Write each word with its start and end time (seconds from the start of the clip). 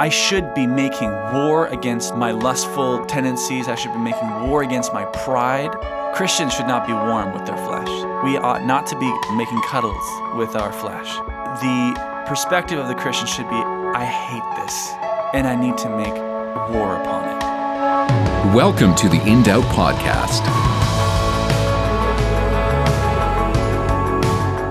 I 0.00 0.08
should 0.08 0.54
be 0.54 0.66
making 0.66 1.10
war 1.10 1.66
against 1.66 2.16
my 2.16 2.30
lustful 2.30 3.04
tendencies. 3.04 3.68
I 3.68 3.74
should 3.74 3.92
be 3.92 3.98
making 3.98 4.48
war 4.48 4.62
against 4.62 4.94
my 4.94 5.04
pride. 5.04 5.70
Christians 6.14 6.54
should 6.54 6.66
not 6.66 6.86
be 6.86 6.94
warm 6.94 7.34
with 7.34 7.44
their 7.44 7.58
flesh. 7.66 7.86
We 8.24 8.38
ought 8.38 8.64
not 8.64 8.86
to 8.86 8.98
be 8.98 9.12
making 9.36 9.60
cuddles 9.60 10.02
with 10.38 10.56
our 10.56 10.72
flesh. 10.72 11.14
The 11.60 12.24
perspective 12.26 12.78
of 12.78 12.88
the 12.88 12.94
Christian 12.94 13.26
should 13.26 13.50
be 13.50 13.56
I 13.56 14.06
hate 14.06 14.64
this, 14.64 14.88
and 15.34 15.46
I 15.46 15.54
need 15.54 15.76
to 15.76 15.90
make 15.90 16.14
war 16.72 16.96
upon 16.96 17.28
it. 17.28 18.54
Welcome 18.54 18.94
to 18.94 19.08
the 19.10 19.22
In 19.26 19.42
Doubt 19.42 19.64
Podcast. 19.64 20.69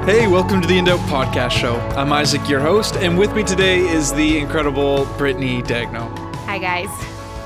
Hey, 0.09 0.25
welcome 0.25 0.59
to 0.59 0.67
the 0.67 0.75
In 0.75 0.85
Doubt 0.85 1.01
Podcast 1.01 1.51
Show. 1.51 1.75
I'm 1.95 2.11
Isaac, 2.11 2.49
your 2.49 2.59
host, 2.59 2.95
and 2.95 3.15
with 3.15 3.31
me 3.35 3.43
today 3.43 3.77
is 3.77 4.11
the 4.11 4.39
incredible 4.39 5.05
Brittany 5.19 5.61
Dagno. 5.61 6.09
Hi, 6.45 6.57
guys. 6.57 6.89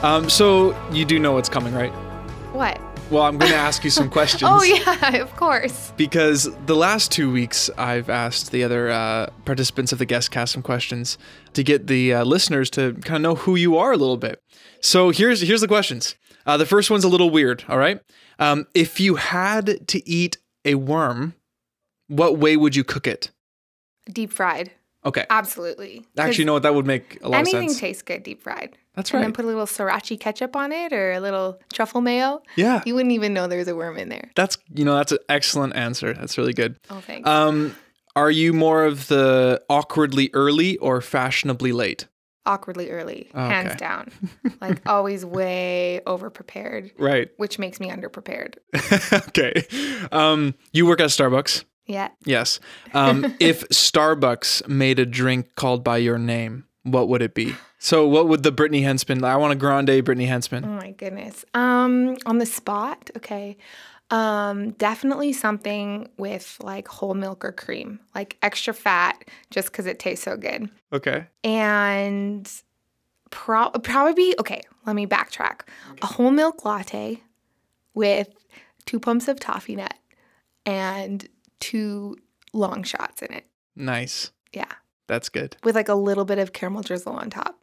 Um, 0.01 0.29
so 0.29 0.73
you 0.89 1.03
do 1.03 1.19
know 1.19 1.33
what's 1.33 1.49
coming, 1.49 1.73
right? 1.73 1.91
What? 2.53 2.79
Well, 3.11 3.23
I'm 3.23 3.37
going 3.37 3.51
to 3.51 3.57
ask 3.57 3.83
you 3.83 3.89
some 3.89 4.09
questions. 4.09 4.43
Oh, 4.45 4.63
yeah, 4.63 5.17
of 5.21 5.35
course. 5.35 5.91
Because 5.97 6.49
the 6.65 6.75
last 6.77 7.11
two 7.11 7.29
weeks, 7.29 7.69
I've 7.77 8.09
asked 8.09 8.53
the 8.53 8.63
other 8.63 8.89
uh, 8.89 9.27
participants 9.43 9.91
of 9.91 9.99
the 9.99 10.05
guest 10.05 10.31
cast 10.31 10.53
some 10.53 10.63
questions 10.63 11.17
to 11.55 11.65
get 11.65 11.87
the 11.87 12.13
uh, 12.13 12.23
listeners 12.23 12.69
to 12.69 12.93
kind 12.93 13.17
of 13.17 13.21
know 13.23 13.35
who 13.35 13.57
you 13.57 13.75
are 13.75 13.91
a 13.91 13.97
little 13.97 14.15
bit. 14.15 14.41
So 14.79 15.09
here's 15.09 15.41
here's 15.41 15.59
the 15.59 15.67
questions. 15.67 16.15
Uh, 16.45 16.55
the 16.55 16.65
first 16.65 16.89
one's 16.89 17.03
a 17.03 17.09
little 17.09 17.29
weird. 17.29 17.65
All 17.67 17.77
right, 17.77 17.99
um, 18.39 18.67
if 18.73 19.01
you 19.01 19.15
had 19.15 19.85
to 19.89 20.09
eat 20.09 20.37
a 20.63 20.75
worm, 20.75 21.33
what 22.07 22.37
way 22.37 22.57
would 22.57 22.75
you 22.75 22.83
cook 22.83 23.07
it? 23.07 23.31
Deep 24.11 24.31
fried. 24.31 24.71
Okay. 25.05 25.25
Absolutely. 25.29 26.05
Actually, 26.17 26.39
you 26.39 26.45
know 26.45 26.53
what? 26.53 26.63
That 26.63 26.75
would 26.75 26.85
make 26.87 27.19
a 27.21 27.27
lot 27.29 27.41
of 27.41 27.47
sense. 27.47 27.55
Anything 27.57 27.77
tastes 27.77 28.01
good 28.01 28.23
deep 28.23 28.41
fried. 28.41 28.77
That's 28.95 29.11
right. 29.13 29.19
And 29.19 29.25
then 29.25 29.33
put 29.33 29.43
a 29.43 29.47
little 29.47 29.65
sriracha 29.65 30.19
ketchup 30.19 30.55
on 30.55 30.71
it 30.71 30.93
or 30.93 31.11
a 31.13 31.19
little 31.19 31.59
truffle 31.73 31.99
mayo. 31.99 32.41
Yeah. 32.55 32.81
You 32.85 32.95
wouldn't 32.95 33.11
even 33.11 33.33
know 33.33 33.47
there's 33.47 33.67
a 33.67 33.75
worm 33.75 33.97
in 33.97 34.07
there. 34.09 34.31
That's 34.35 34.57
you 34.73 34.85
know 34.85 34.95
that's 34.95 35.11
an 35.11 35.17
excellent 35.29 35.75
answer. 35.75 36.13
That's 36.13 36.37
really 36.37 36.53
good. 36.53 36.77
Oh, 36.89 37.01
thanks. 37.01 37.27
Um, 37.27 37.75
are 38.15 38.31
you 38.31 38.53
more 38.53 38.85
of 38.85 39.07
the 39.07 39.61
awkwardly 39.69 40.29
early 40.33 40.77
or 40.77 41.01
fashionably 41.01 41.71
late? 41.73 42.07
Awkwardly 42.45 42.91
early, 42.91 43.29
Oh, 43.33 43.39
hands 43.39 43.75
down. 43.77 44.11
like 44.61 44.81
always 44.85 45.25
way 45.25 46.01
over 46.05 46.29
prepared, 46.29 46.91
Right. 46.99 47.29
which 47.37 47.57
makes 47.57 47.79
me 47.79 47.89
underprepared. 47.89 48.55
okay. 49.29 49.63
Um, 50.11 50.53
you 50.73 50.85
work 50.85 50.99
at 50.99 51.09
Starbucks. 51.09 51.63
Yeah. 51.85 52.09
Yes. 52.25 52.59
Um, 52.93 53.35
if 53.39 53.67
Starbucks 53.69 54.67
made 54.67 54.99
a 54.99 55.05
drink 55.05 55.55
called 55.55 55.83
by 55.83 55.97
your 55.97 56.17
name, 56.17 56.65
what 56.83 57.07
would 57.09 57.21
it 57.21 57.33
be? 57.33 57.55
So, 57.79 58.07
what 58.07 58.27
would 58.27 58.43
the 58.43 58.51
Brittany 58.51 58.81
Hensman? 58.81 59.23
I 59.23 59.35
want 59.35 59.51
a 59.53 59.55
grande 59.55 59.87
Brittany 60.05 60.27
Oh 60.65 60.67
my 60.67 60.91
goodness. 60.91 61.43
Um, 61.53 62.17
on 62.25 62.37
the 62.37 62.45
spot, 62.45 63.09
okay. 63.17 63.57
Um, 64.09 64.71
definitely 64.71 65.33
something 65.33 66.07
with 66.17 66.57
like 66.61 66.87
whole 66.87 67.13
milk 67.13 67.43
or 67.43 67.51
cream, 67.51 67.99
like 68.13 68.37
extra 68.41 68.73
fat, 68.73 69.25
just 69.49 69.71
because 69.71 69.85
it 69.85 69.99
tastes 69.99 70.23
so 70.23 70.37
good. 70.37 70.69
Okay. 70.91 71.25
And 71.43 72.49
pro- 73.31 73.71
probably 73.71 74.35
okay. 74.39 74.61
Let 74.85 74.95
me 74.95 75.07
backtrack. 75.07 75.61
A 76.01 76.05
whole 76.05 76.31
milk 76.31 76.63
latte 76.65 77.21
with 77.93 78.29
two 78.85 78.99
pumps 78.99 79.27
of 79.27 79.39
toffee 79.39 79.75
nut 79.75 79.93
and 80.65 81.27
two 81.63 82.17
long 82.53 82.83
shots 82.83 83.21
in 83.21 83.33
it. 83.33 83.45
Nice. 83.75 84.31
Yeah, 84.53 84.71
That's 85.07 85.29
good. 85.29 85.57
with 85.63 85.75
like 85.75 85.89
a 85.89 85.95
little 85.95 86.25
bit 86.25 86.37
of 86.39 86.53
caramel 86.53 86.81
drizzle 86.83 87.13
on 87.13 87.29
top. 87.29 87.57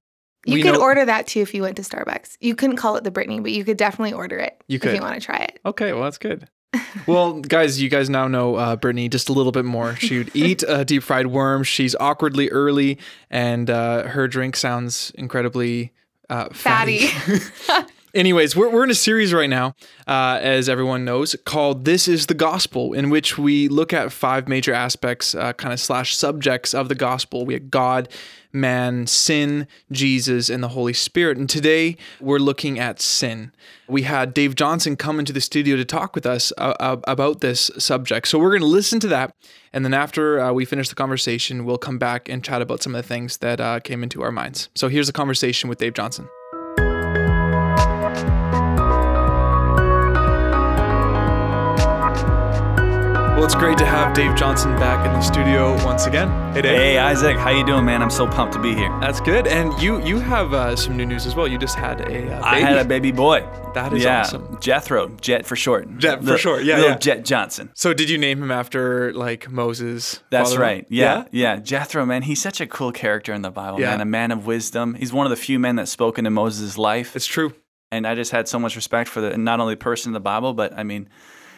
You 0.47 0.55
We 0.55 0.63
could 0.63 0.75
know- 0.75 0.81
order 0.83 1.05
that 1.05 1.27
too 1.27 1.41
if 1.41 1.53
you 1.55 1.63
went 1.63 1.77
to 1.77 1.83
Starbucks. 1.83 2.39
You 2.41 2.55
couldn't 2.55 2.77
call 2.77 2.97
it 2.97 3.05
the 3.05 3.11
Brittany, 3.11 3.41
but 3.41 3.53
you 3.53 3.63
could 3.65 3.77
definitely 3.77 4.13
order 4.15 4.39
it 4.39 4.61
You 4.69 4.77
if 4.77 4.83
could. 4.83 4.95
you 4.97 5.03
want 5.03 5.15
to 5.15 5.21
try 5.25 5.37
it. 5.37 5.61
Okay, 5.67 5.93
well 5.93 6.03
that's 6.05 6.19
good. 6.19 6.49
well, 7.07 7.41
guys, 7.41 7.81
you 7.83 7.89
guys 7.89 8.09
now 8.09 8.27
know 8.29 8.55
uh, 8.55 8.77
Brittany 8.77 9.09
just 9.09 9.29
a 9.29 9.33
little 9.33 9.53
bit 9.53 9.65
more. 9.65 9.97
She 9.97 10.19
would 10.19 10.31
eat 10.35 10.63
a 10.67 10.85
deep 10.85 11.03
fried 11.03 11.27
worm. 11.27 11.63
She's 11.65 11.95
awkwardly 12.01 12.49
early, 12.51 12.99
and 13.29 13.69
uh, 13.69 14.05
her 14.09 14.27
drink 14.29 14.57
sounds 14.57 15.11
incredibly 15.17 15.93
uh, 16.29 16.49
fatty. 16.53 17.07
Fatty. 17.09 17.85
Anyways, 18.13 18.57
we're, 18.57 18.69
we're 18.69 18.83
in 18.83 18.91
a 18.91 18.95
series 18.95 19.33
right 19.33 19.49
now, 19.49 19.77
uh, 20.09 20.39
as 20.43 20.69
everyone 20.69 21.05
knows, 21.05 21.37
called 21.45 21.85
This 21.85 22.09
is 22.09 22.27
the 22.27 22.35
Gospel, 22.35 22.93
in 22.93 23.09
which 23.09 23.39
we 23.39 23.69
look 23.69 23.93
at 23.93 24.11
five 24.11 24.49
major 24.49 24.73
aspects, 24.73 25.33
uh, 25.33 25.53
kind 25.53 25.73
of 25.73 25.79
slash 25.79 26.17
subjects 26.17 26.75
of 26.75 26.89
the 26.89 26.97
gospel. 26.97 27.47
We 27.47 27.55
have 27.55 27.71
God, 27.71 28.09
man, 28.53 29.07
sin, 29.07 29.69
Jesus, 29.93 30.51
and 30.51 30.61
the 30.61 30.69
Holy 30.69 30.93
Spirit. 30.93 31.39
And 31.39 31.49
today 31.49 31.97
we're 32.21 32.41
looking 32.41 32.81
at 32.81 33.01
sin. 33.01 33.53
We 33.87 34.03
had 34.03 34.35
Dave 34.35 34.57
Jonsson 34.57 34.99
come 34.99 35.21
into 35.21 35.33
the 35.33 35.41
studio 35.41 35.77
to 35.77 35.85
talk 35.85 36.17
with 36.17 36.27
us 36.27 36.53
uh, 36.59 36.75
uh, 36.81 36.97
about 37.05 37.43
this 37.43 37.71
subject. 37.79 38.27
So 38.27 38.41
we're 38.41 38.51
going 38.51 38.63
to 38.63 38.67
listen 38.67 38.99
to 39.01 39.09
that. 39.09 39.37
And 39.73 39.85
then 39.85 39.95
after 39.95 40.41
uh, 40.41 40.53
we 40.53 40.65
finish 40.65 40.89
the 40.89 40.97
conversation, 40.97 41.65
we'll 41.65 41.79
come 41.79 41.99
back 41.99 42.29
and 42.29 42.43
chat 42.43 42.61
about 42.61 42.83
some 42.83 42.93
of 42.97 43.03
the 43.03 43.09
things 43.09 43.37
that 43.37 43.61
uh, 43.61 43.79
came 43.79 44.03
into 44.03 44.21
our 44.23 44.33
minds. 44.33 44.69
So 44.75 44.89
here's 44.89 45.09
a 45.09 45.13
conversation 45.13 45.69
with 45.69 45.79
Dave 45.79 45.95
Jonsson. 45.95 46.29
Well, 53.41 53.47
it's 53.47 53.55
great 53.55 53.79
to 53.79 53.87
have 53.87 54.13
Dave 54.13 54.33
Jonsson 54.33 54.79
back 54.79 55.07
in 55.07 55.15
the 55.15 55.23
studio 55.23 55.73
once 55.83 56.05
again. 56.05 56.29
Hey, 56.53 56.61
Dave. 56.61 56.77
Hey 56.77 56.99
Isaac, 56.99 57.39
how 57.39 57.49
you 57.49 57.65
doing, 57.65 57.87
man? 57.87 58.03
I'm 58.03 58.11
so 58.11 58.27
pumped 58.27 58.53
to 58.53 58.61
be 58.61 58.75
here. 58.75 58.95
That's 59.01 59.19
good. 59.19 59.47
And 59.47 59.73
you 59.81 59.99
you 60.05 60.19
have 60.19 60.53
uh, 60.53 60.77
some 60.77 60.95
new 60.95 61.07
news 61.07 61.25
as 61.25 61.35
well. 61.35 61.49
You 61.49 61.57
just 61.57 61.75
had 61.75 62.03
a 62.03 62.05
uh, 62.05 62.09
baby. 62.09 62.31
I 62.33 62.61
had 62.61 62.77
a 62.77 62.85
baby 62.85 63.13
boy. 63.13 63.41
That 63.73 63.95
is 63.95 64.05
yeah, 64.05 64.21
awesome. 64.21 64.59
Jethro, 64.61 65.09
Jet 65.23 65.47
for 65.47 65.57
short. 65.57 65.97
Jet 65.97 66.23
for 66.23 66.37
short, 66.37 66.65
yeah, 66.65 66.77
little 66.77 66.91
yeah. 66.91 66.99
Jet 66.99 67.25
Jonsson. 67.25 67.71
So 67.73 67.95
did 67.95 68.11
you 68.11 68.19
name 68.19 68.43
him 68.43 68.51
after 68.51 69.11
like 69.15 69.51
Moses? 69.51 70.21
That's 70.29 70.51
father-in-law? 70.51 70.67
right. 70.67 70.87
Yeah, 70.91 71.25
yeah, 71.31 71.57
Jethro, 71.57 72.05
man, 72.05 72.21
he's 72.21 72.43
such 72.43 72.61
a 72.61 72.67
cool 72.67 72.93
character 72.93 73.33
in 73.33 73.41
the 73.41 73.51
Bible, 73.51 73.81
Yeah. 73.81 73.93
man. 73.93 74.03
A 74.03 74.05
man 74.05 74.33
of 74.33 74.45
wisdom. 74.45 74.93
He's 74.93 75.15
one 75.15 75.25
of 75.25 75.31
the 75.31 75.37
few 75.37 75.59
men 75.59 75.77
that 75.77 75.89
spoke 75.89 76.19
into 76.19 76.29
Moses' 76.29 76.77
life, 76.77 77.17
It's 77.17 77.25
true. 77.25 77.55
and 77.91 78.07
I 78.07 78.15
just 78.15 78.33
had 78.33 78.49
so 78.49 78.59
much 78.59 78.77
respect 78.77 79.09
for 79.09 79.23
the 79.23 79.39
not 79.39 79.61
only 79.61 79.77
the 79.77 79.79
person 79.79 80.11
in 80.11 80.13
the 80.13 80.21
Bible, 80.21 80.53
but 80.53 80.75
I 80.79 80.83
mean, 80.83 81.09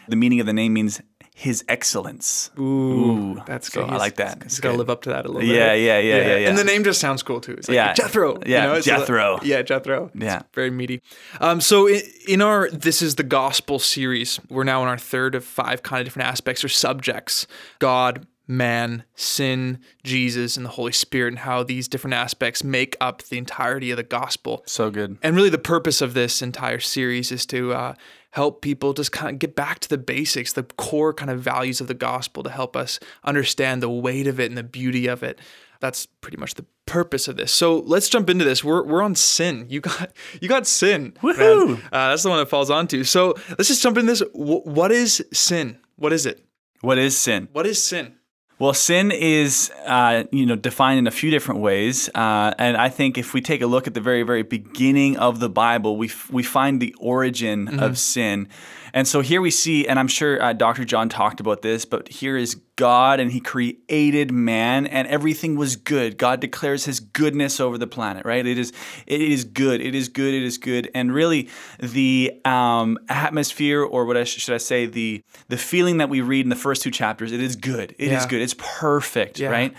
the 0.09 0.17
meaning 0.17 0.41
of 0.41 0.47
the 0.47 0.53
name 0.53 0.73
means 0.73 1.01
his 1.35 1.65
excellence. 1.69 2.51
Ooh, 2.59 2.63
Ooh, 2.63 3.43
that's 3.47 3.73
so 3.73 3.83
good. 3.85 3.91
I 3.95 3.97
like 3.97 4.17
that. 4.17 4.43
He's 4.43 4.53
It's 4.53 4.61
got 4.61 4.73
to 4.73 4.77
live 4.77 4.91
up 4.91 5.03
to 5.03 5.11
that 5.11 5.25
a 5.25 5.29
little 5.29 5.43
Yeah, 5.49 5.73
bit. 5.73 5.83
yeah, 5.83 5.99
yeah, 5.99 6.17
yeah, 6.17 6.37
yeah. 6.39 6.49
And 6.51 6.59
the 6.59 6.65
name 6.65 6.85
just 6.85 7.01
sounds 7.01 7.23
cool 7.23 7.41
too. 7.41 7.53
It's 7.55 7.69
like 7.69 7.75
Yeah. 7.75 7.95
Jethro. 7.95 8.39
Yeah, 8.47 8.75
it's 8.77 8.87
a- 8.87 8.91
Jethro. 8.91 9.41
yeah, 9.43 9.63
Jethro. 9.63 10.11
It's 10.15 10.25
Yeah. 10.25 10.43
very 10.55 10.71
meaty. 10.71 11.01
Um, 11.41 11.61
so 11.61 11.87
in, 11.89 12.03
in 12.29 12.43
our 12.43 12.69
This 12.71 13.01
is 13.03 13.15
the 13.17 13.23
Gospel 13.23 13.79
series, 13.79 14.41
we're 14.51 14.65
now 14.65 14.83
in 14.83 14.89
our 14.89 14.99
third 14.99 15.35
of 15.35 15.45
five 15.45 15.83
kind 15.83 16.01
of 16.01 16.07
different 16.07 16.29
aspects 16.29 16.63
or 16.65 16.69
subjects: 16.69 17.47
God, 17.79 18.27
man, 18.47 19.05
sin, 19.15 19.79
Jesus, 20.05 20.57
and 20.59 20.67
the 20.67 20.71
Holy 20.71 20.93
Spirit, 20.93 21.29
and 21.29 21.39
how 21.41 21.63
these 21.63 21.89
different 21.89 22.15
aspects 22.15 22.63
make 22.63 22.95
up 23.01 23.23
the 23.23 23.39
entirety 23.39 23.91
of 23.91 23.97
the 23.97 24.03
gospel. 24.03 24.63
So 24.67 24.91
good. 24.91 25.17
And 25.23 25.35
really, 25.35 25.49
the 25.51 25.59
purpose 25.59 26.03
of 26.03 26.13
this 26.15 26.43
entire 26.43 26.81
series 26.81 27.33
is 27.33 27.47
to 27.47 27.73
uh, 27.73 27.95
help 28.33 28.63
people 28.63 28.93
just 28.93 29.13
kind 29.13 29.35
of 29.35 29.39
get 29.39 29.55
back 29.55 29.79
to 29.81 29.89
the 29.89 29.99
basics, 29.99 30.53
the 30.53 30.63
core 30.63 31.15
kind 31.15 31.31
of 31.31 31.41
values 31.41 31.81
of 31.81 31.87
the 31.87 31.95
gospel 31.95 32.43
to 32.43 32.51
help 32.51 32.77
us 32.77 32.99
understand 33.25 33.83
the 33.83 33.91
weight 33.91 34.27
of 34.27 34.41
it 34.41 34.51
and 34.51 34.59
the 34.59 34.63
beauty 34.63 35.07
of 35.07 35.23
it. 35.23 35.39
That's 35.81 36.07
pretty 36.07 36.37
much 36.39 36.55
the 36.55 36.65
purpose 36.87 37.29
of 37.29 37.37
this. 37.37 37.53
So 37.53 37.81
let's 37.81 38.09
jump 38.09 38.31
into 38.31 38.45
this. 38.45 38.63
We're, 38.63 38.85
we're 38.85 39.03
on 39.03 39.15
sin. 39.15 39.67
You 39.69 39.81
got 39.81 40.13
you 40.41 40.49
got 40.49 40.67
sin. 40.67 41.15
man. 41.23 41.35
Woohoo! 41.35 41.79
Uh, 41.87 42.11
that's 42.11 42.23
the 42.23 42.29
one 42.31 42.39
that 42.39 42.49
falls 42.49 42.71
onto. 42.71 43.05
So 43.05 43.35
let's 43.51 43.69
just 43.69 43.83
jump 43.83 43.99
into 43.99 44.13
this. 44.13 44.23
Wh- 44.33 44.67
what 44.67 44.93
is 44.93 45.25
sin? 45.33 45.79
What 45.97 46.13
is 46.13 46.25
it? 46.27 46.45
What 46.81 46.99
is 46.99 47.17
sin? 47.17 47.49
What 47.53 47.67
is 47.67 47.83
sin? 47.83 48.15
Well, 48.63 48.75
sin 48.75 49.11
is, 49.11 49.73
uh, 49.87 50.23
you 50.31 50.47
know, 50.47 50.55
defined 50.55 51.01
in 51.01 51.09
a 51.09 51.11
few 51.11 51.33
different 51.33 51.61
ways, 51.63 52.09
uh, 52.15 52.55
and 52.59 52.77
I 52.77 52.91
think 52.91 53.19
if 53.19 53.35
we 53.35 53.41
take 53.41 53.61
a 53.61 53.67
look 53.67 53.89
at 53.89 53.95
the 53.95 54.01
very, 54.01 54.23
very 54.23 54.45
beginning 54.45 55.17
of 55.17 55.41
the 55.41 55.49
Bible, 55.49 55.97
we 55.97 56.07
f- 56.07 56.31
we 56.31 56.45
find 56.45 56.81
the 56.81 56.95
origin 57.01 57.67
Mm-hmm. 57.67 57.81
of 57.83 57.99
sin, 57.99 58.47
and 58.95 59.09
so 59.09 59.21
here 59.21 59.41
we 59.41 59.51
see, 59.51 59.87
and 59.87 59.99
I'm 59.99 60.09
sure 60.09 60.43
uh, 60.43 60.53
Dr. 60.53 60.85
John 60.85 61.09
talked 61.09 61.41
about 61.41 61.63
this, 61.63 61.85
but 61.85 62.09
here 62.09 62.37
is 62.37 62.57
God, 62.77 63.21
and 63.21 63.31
He 63.33 63.41
created 63.41 64.31
man, 64.31 64.87
and 64.87 65.09
everything 65.09 65.57
was 65.57 65.77
good. 65.77 66.19
God 66.19 66.41
declares 66.41 66.85
His 66.85 67.01
goodness 67.01 67.61
over 67.61 67.79
the 67.79 67.87
planet, 67.87 68.25
right? 68.25 68.45
It 68.47 68.59
is, 68.59 68.73
it 69.07 69.21
is 69.21 69.45
good, 69.45 69.81
it 69.81 69.95
is 69.95 70.09
good, 70.09 70.35
it 70.35 70.43
is 70.43 70.59
good, 70.59 70.91
and 70.95 71.13
really, 71.13 71.49
the 71.81 72.33
um, 72.45 72.99
atmosphere, 73.09 73.83
or 73.83 74.05
what 74.05 74.17
I 74.17 74.25
sh- 74.25 74.39
should 74.39 74.55
I 74.55 74.59
say, 74.59 74.87
the 74.87 75.23
the 75.49 75.57
feeling 75.57 75.99
that 75.99 76.09
we 76.09 76.21
read 76.21 76.45
in 76.47 76.51
the 76.51 76.57
first 76.57 76.83
two 76.83 76.91
chapters, 76.91 77.33
it 77.33 77.41
is 77.41 77.57
good, 77.57 77.93
It 77.99 78.07
is 78.07 78.11
Yeah. 78.25 78.29
good, 78.29 78.43
it's 78.43 78.55
perfect, 78.59 79.39
Yeah. 79.39 79.49
right? 79.49 79.75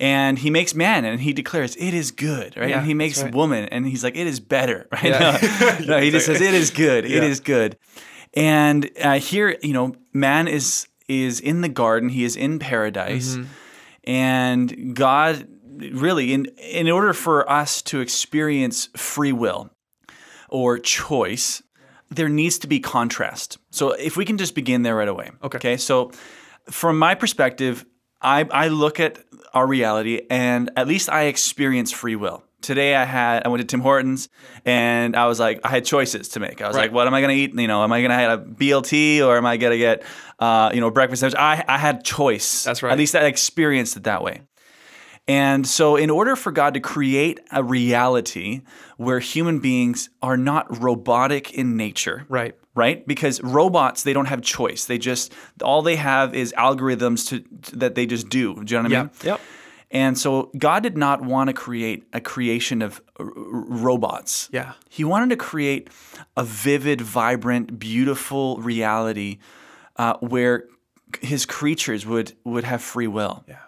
And 0.00 0.38
he 0.38 0.50
makes 0.50 0.76
man 0.76 1.04
and 1.04 1.20
he 1.20 1.32
declares 1.32 1.74
it 1.74 1.92
is 1.92 2.12
good, 2.12 2.56
right? 2.56 2.68
Yeah, 2.70 2.78
and 2.78 2.86
he 2.86 2.94
makes 2.94 3.20
right. 3.20 3.34
woman 3.34 3.64
and 3.64 3.84
he's 3.84 4.04
like 4.04 4.14
it 4.16 4.28
is 4.28 4.38
better, 4.38 4.86
right? 4.92 5.02
Yeah. 5.06 5.38
No, 5.80 5.84
no, 5.96 6.00
he 6.00 6.10
just 6.12 6.26
says 6.26 6.40
it 6.40 6.54
is 6.54 6.70
good, 6.70 7.04
it 7.04 7.10
Yeah. 7.10 7.22
is 7.24 7.40
good. 7.40 7.76
And 8.34 8.90
uh, 9.02 9.18
here, 9.18 9.56
you 9.62 9.72
know, 9.72 9.94
man 10.12 10.48
is 10.48 10.86
is 11.08 11.40
in 11.40 11.62
the 11.62 11.68
garden, 11.68 12.10
he 12.10 12.24
is 12.24 12.36
in 12.36 12.58
paradise, 12.58 13.36
Mm-hmm. 13.36 14.10
and 14.10 14.94
God 14.96 15.48
really, 15.78 16.32
in 16.32 16.46
in 16.58 16.90
order 16.90 17.12
for 17.12 17.48
us 17.50 17.82
to 17.82 18.00
experience 18.00 18.88
free 18.96 19.32
will 19.32 19.70
or 20.48 20.78
choice, 20.78 21.62
there 22.10 22.28
needs 22.28 22.58
to 22.58 22.66
be 22.66 22.80
contrast. 22.80 23.58
So 23.70 23.92
if 23.92 24.16
we 24.16 24.24
can 24.24 24.36
just 24.38 24.54
begin 24.54 24.82
there 24.82 24.96
right 24.96 25.08
away. 25.08 25.30
Okay. 25.42 25.58
Okay. 25.58 25.76
So 25.76 26.10
from 26.70 26.98
my 26.98 27.14
perspective, 27.14 27.84
I 28.20 28.44
I 28.50 28.68
look 28.68 29.00
at 29.00 29.18
our 29.54 29.66
reality 29.66 30.22
and 30.30 30.70
at 30.76 30.86
least 30.88 31.08
I 31.08 31.24
experience 31.24 31.92
free 31.92 32.16
will. 32.16 32.42
Today 32.60 32.96
I 32.96 33.04
had 33.04 33.44
I 33.46 33.48
went 33.48 33.60
to 33.60 33.66
Tim 33.66 33.80
Hortons 33.80 34.28
and 34.64 35.14
I 35.14 35.26
was 35.26 35.38
like 35.38 35.60
I 35.64 35.68
had 35.68 35.84
choices 35.84 36.28
to 36.30 36.40
make. 36.40 36.60
I 36.60 36.66
was 36.66 36.76
Right. 36.76 36.82
like, 36.84 36.92
what 36.92 37.06
am 37.06 37.14
I 37.14 37.20
gonna 37.20 37.32
eat? 37.34 37.54
You 37.54 37.68
know, 37.68 37.84
am 37.84 37.92
I 37.92 38.02
gonna 38.02 38.14
have 38.14 38.40
a 38.40 38.44
BLT 38.44 39.22
or 39.24 39.36
am 39.36 39.46
I 39.46 39.56
gonna 39.56 39.78
get 39.78 40.02
uh, 40.40 40.70
you 40.74 40.80
know 40.80 40.90
breakfast 40.90 41.20
sandwich? 41.20 41.38
I 41.38 41.64
I 41.68 41.78
had 41.78 42.04
choice. 42.04 42.64
That's 42.64 42.82
right. 42.82 42.92
At 42.92 42.98
least 42.98 43.14
I 43.14 43.20
experienced 43.26 43.96
it 43.96 44.04
that 44.04 44.22
way. 44.22 44.42
And 45.28 45.66
so, 45.66 45.96
in 45.96 46.08
order 46.08 46.36
for 46.36 46.50
God 46.50 46.72
to 46.74 46.80
create 46.80 47.38
a 47.52 47.62
reality 47.62 48.62
where 48.96 49.18
human 49.20 49.58
beings 49.60 50.08
are 50.22 50.38
not 50.38 50.80
robotic 50.82 51.52
in 51.52 51.76
nature, 51.76 52.24
Right. 52.30 52.54
right? 52.74 53.06
Because 53.06 53.40
robots 53.42 54.04
they 54.04 54.14
don't 54.14 54.24
have 54.26 54.40
choice. 54.40 54.86
They 54.86 54.96
just 54.96 55.34
all 55.62 55.82
they 55.82 55.96
have 55.96 56.34
is 56.34 56.54
algorithms 56.56 57.28
to, 57.28 57.44
that 57.76 57.94
they 57.94 58.06
just 58.06 58.30
do. 58.30 58.54
Do 58.64 58.74
you 58.74 58.82
know 58.82 58.88
what 58.88 58.96
I 58.98 59.02
mean? 59.02 59.10
Yep. 59.22 59.40
And 59.90 60.18
so 60.18 60.50
God 60.58 60.82
did 60.82 60.96
not 60.98 61.22
want 61.22 61.48
to 61.48 61.54
create 61.54 62.04
a 62.12 62.20
creation 62.20 62.82
of 62.82 63.00
r- 63.18 63.30
robots. 63.34 64.48
Yeah. 64.52 64.74
He 64.90 65.02
wanted 65.04 65.30
to 65.30 65.36
create 65.36 65.88
a 66.36 66.44
vivid, 66.44 67.00
vibrant, 67.00 67.78
beautiful 67.78 68.58
reality 68.58 69.38
uh, 69.96 70.14
where 70.20 70.64
his 71.22 71.46
creatures 71.46 72.04
would 72.04 72.34
would 72.44 72.64
have 72.64 72.82
free 72.82 73.06
will. 73.06 73.44
Yeah. 73.48 73.60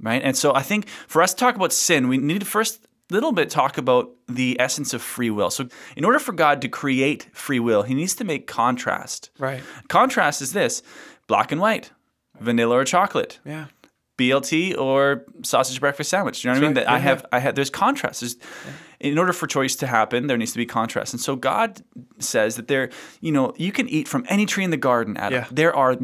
Right? 0.00 0.22
And 0.22 0.36
so 0.36 0.54
I 0.54 0.62
think 0.62 0.88
for 1.08 1.20
us 1.22 1.34
to 1.34 1.40
talk 1.40 1.56
about 1.56 1.72
sin, 1.72 2.08
we 2.08 2.18
need 2.18 2.40
to 2.40 2.46
first 2.46 2.86
little 3.10 3.32
bit 3.32 3.50
talk 3.50 3.78
about 3.78 4.10
the 4.28 4.56
essence 4.60 4.92
of 4.92 5.00
free 5.02 5.30
will. 5.30 5.50
So 5.50 5.68
in 5.96 6.04
order 6.04 6.18
for 6.18 6.32
God 6.32 6.60
to 6.62 6.68
create 6.68 7.28
free 7.32 7.60
will, 7.60 7.82
he 7.82 7.94
needs 7.94 8.14
to 8.16 8.24
make 8.24 8.46
contrast. 8.46 9.30
Right. 9.38 9.62
Contrast 9.88 10.42
is 10.42 10.52
this: 10.52 10.82
black 11.26 11.50
and 11.52 11.60
white, 11.60 11.90
vanilla 12.40 12.76
or 12.76 12.84
chocolate, 12.84 13.40
Yeah. 13.44 13.66
BLT 14.18 14.76
or 14.78 15.24
sausage 15.42 15.78
breakfast 15.80 16.10
sandwich. 16.10 16.42
Do 16.42 16.48
you 16.48 16.54
know 16.54 16.60
what 16.60 16.64
I 16.64 16.68
mean? 16.68 16.76
right. 16.76 16.84
That 16.86 16.90
I 16.90 16.96
Yeah, 16.96 17.02
have, 17.02 17.26
I 17.32 17.38
have. 17.38 17.54
There's 17.54 17.70
contrast. 17.70 18.20
There's, 18.20 18.36
In 18.98 19.18
order 19.18 19.32
for 19.34 19.46
choice 19.46 19.76
to 19.76 19.86
happen, 19.86 20.26
there 20.26 20.38
needs 20.38 20.52
to 20.52 20.58
be 20.58 20.64
contrast. 20.66 21.12
And 21.12 21.20
so 21.20 21.36
God 21.36 21.82
says 22.18 22.56
that 22.56 22.66
there, 22.68 22.88
you 23.20 23.30
know, 23.30 23.52
you 23.58 23.72
can 23.72 23.88
eat 23.88 24.08
from 24.08 24.24
any 24.28 24.46
tree 24.46 24.64
in 24.64 24.70
the 24.70 24.76
garden. 24.78 25.16
Adam. 25.18 25.40
Yeah. 25.42 25.48
There 25.52 25.76
are 25.76 25.96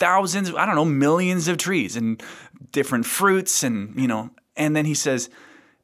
thousands, 0.00 0.52
I 0.52 0.66
don't 0.66 0.74
know, 0.74 0.84
millions 0.84 1.46
of 1.46 1.56
trees 1.56 1.94
and 1.96 2.20
different 2.72 3.06
fruits, 3.06 3.62
and 3.62 3.98
you 4.00 4.08
know. 4.08 4.30
And 4.56 4.74
then 4.74 4.84
He 4.86 4.94
says, 4.94 5.30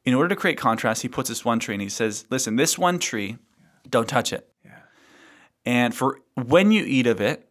in 0.03 0.13
order 0.13 0.29
to 0.29 0.35
create 0.35 0.57
contrast, 0.57 1.01
He 1.01 1.07
puts 1.07 1.29
this 1.29 1.45
one 1.45 1.59
tree, 1.59 1.75
and 1.75 1.81
He 1.81 1.89
says, 1.89 2.25
listen, 2.29 2.57
this 2.57 2.77
one 2.77 2.99
tree, 2.99 3.37
don't 3.89 4.07
touch 4.07 4.33
it. 4.33 4.45
And 5.65 5.93
for 5.93 6.19
when 6.35 6.71
you 6.71 6.83
eat 6.85 7.05
of 7.07 7.21
it, 7.21 7.48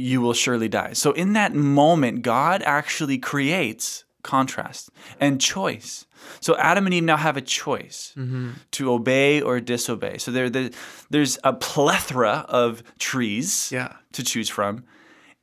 you 0.00 0.20
will 0.20 0.32
surely 0.32 0.68
die. 0.68 0.92
So 0.94 1.12
in 1.12 1.32
that 1.34 1.54
moment, 1.54 2.22
God 2.22 2.62
actually 2.64 3.18
creates 3.18 4.04
contrast 4.22 4.90
and 5.18 5.40
choice. 5.40 6.06
So 6.40 6.56
Adam 6.58 6.86
and 6.86 6.94
Eve 6.94 7.04
now 7.04 7.16
have 7.16 7.36
a 7.36 7.40
choice 7.40 8.12
mm-hmm. 8.16 8.50
to 8.72 8.92
obey 8.92 9.40
or 9.40 9.60
disobey. 9.60 10.18
So 10.18 10.30
there, 10.30 10.50
there, 10.50 10.70
there's 11.08 11.38
a 11.44 11.52
plethora 11.52 12.44
of 12.48 12.82
trees 12.98 13.70
Yeah. 13.72 13.94
to 14.12 14.22
choose 14.22 14.48
from. 14.48 14.84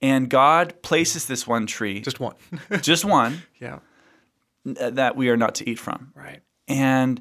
And 0.01 0.30
God 0.30 0.81
places 0.83 1.25
this 1.25 1.48
one 1.48 1.65
tree, 1.65 2.01
Just 2.01 2.19
one. 2.19 2.36
just 2.81 3.03
one, 3.03 3.42
yeah. 3.60 3.80
that 4.63 5.15
we 5.15 5.30
are 5.30 5.38
not 5.38 5.56
to 5.56 5.69
eat 5.69 5.80
from. 5.80 6.12
Right. 6.13 6.42
And 6.68 7.19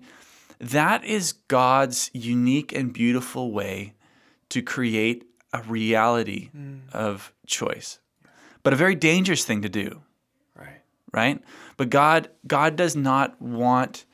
that 0.60 1.04
is 1.04 1.32
God's 1.32 2.10
unique 2.12 2.72
and 2.74 2.92
beautiful 2.92 3.52
way 3.52 3.94
to 4.50 4.60
create 4.60 5.24
a 5.52 5.62
reality 5.62 6.50
of 6.92 7.32
choice. 7.46 7.98
But 8.62 8.72
a 8.72 8.76
very 8.76 8.94
dangerous 8.94 9.44
thing 9.44 9.62
to 9.62 9.68
do, 9.68 10.02
Right. 10.54 10.80
right? 11.12 11.42
But 11.76 11.90
God 11.90 12.30
God 12.46 12.76
does 12.76 12.96
not 12.96 13.40
want 13.40 14.04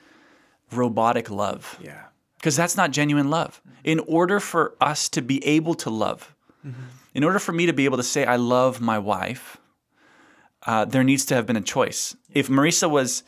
robotic 0.71 1.31
love 1.31 1.79
Yeah. 1.83 2.05
because 2.39 2.57
that's 2.57 2.77
not 2.77 2.91
genuine 2.91 3.31
love. 3.31 3.61
In 3.85 3.99
order 4.01 4.41
for 4.41 4.75
us 4.81 5.09
to 5.11 5.23
be 5.23 5.45
able 5.47 5.75
to 5.75 5.91
love, 5.91 6.35
in 7.15 7.25
order 7.25 7.39
for 7.39 7.53
me 7.53 7.67
to 7.67 7.73
be 7.73 7.85
able 7.87 7.97
to 7.97 8.03
say 8.03 8.25
I 8.25 8.37
love 8.37 8.81
my 8.81 8.99
wife, 8.99 9.59
uh, 10.67 10.85
there 10.85 11.03
needs 11.05 11.25
to 11.27 11.35
have 11.35 11.47
been 11.47 11.57
a 11.57 11.61
choice. 11.63 12.15
If 12.31 12.49
Marisa 12.49 12.89
was 12.91 13.23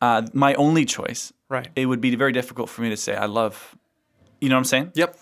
uh, 0.00 0.22
my 0.32 0.54
only 0.54 0.84
choice, 0.84 1.32
Right. 1.48 1.68
it 1.74 1.86
would 1.86 2.00
be 2.00 2.14
very 2.14 2.32
difficult 2.32 2.68
for 2.70 2.82
me 2.82 2.90
to 2.90 2.96
say 2.96 3.16
I 3.16 3.26
love. 3.26 3.74
You 4.40 4.48
know 4.48 4.54
what 4.54 4.58
I'm 4.60 4.64
saying? 4.64 4.92
Yep. 4.94 5.16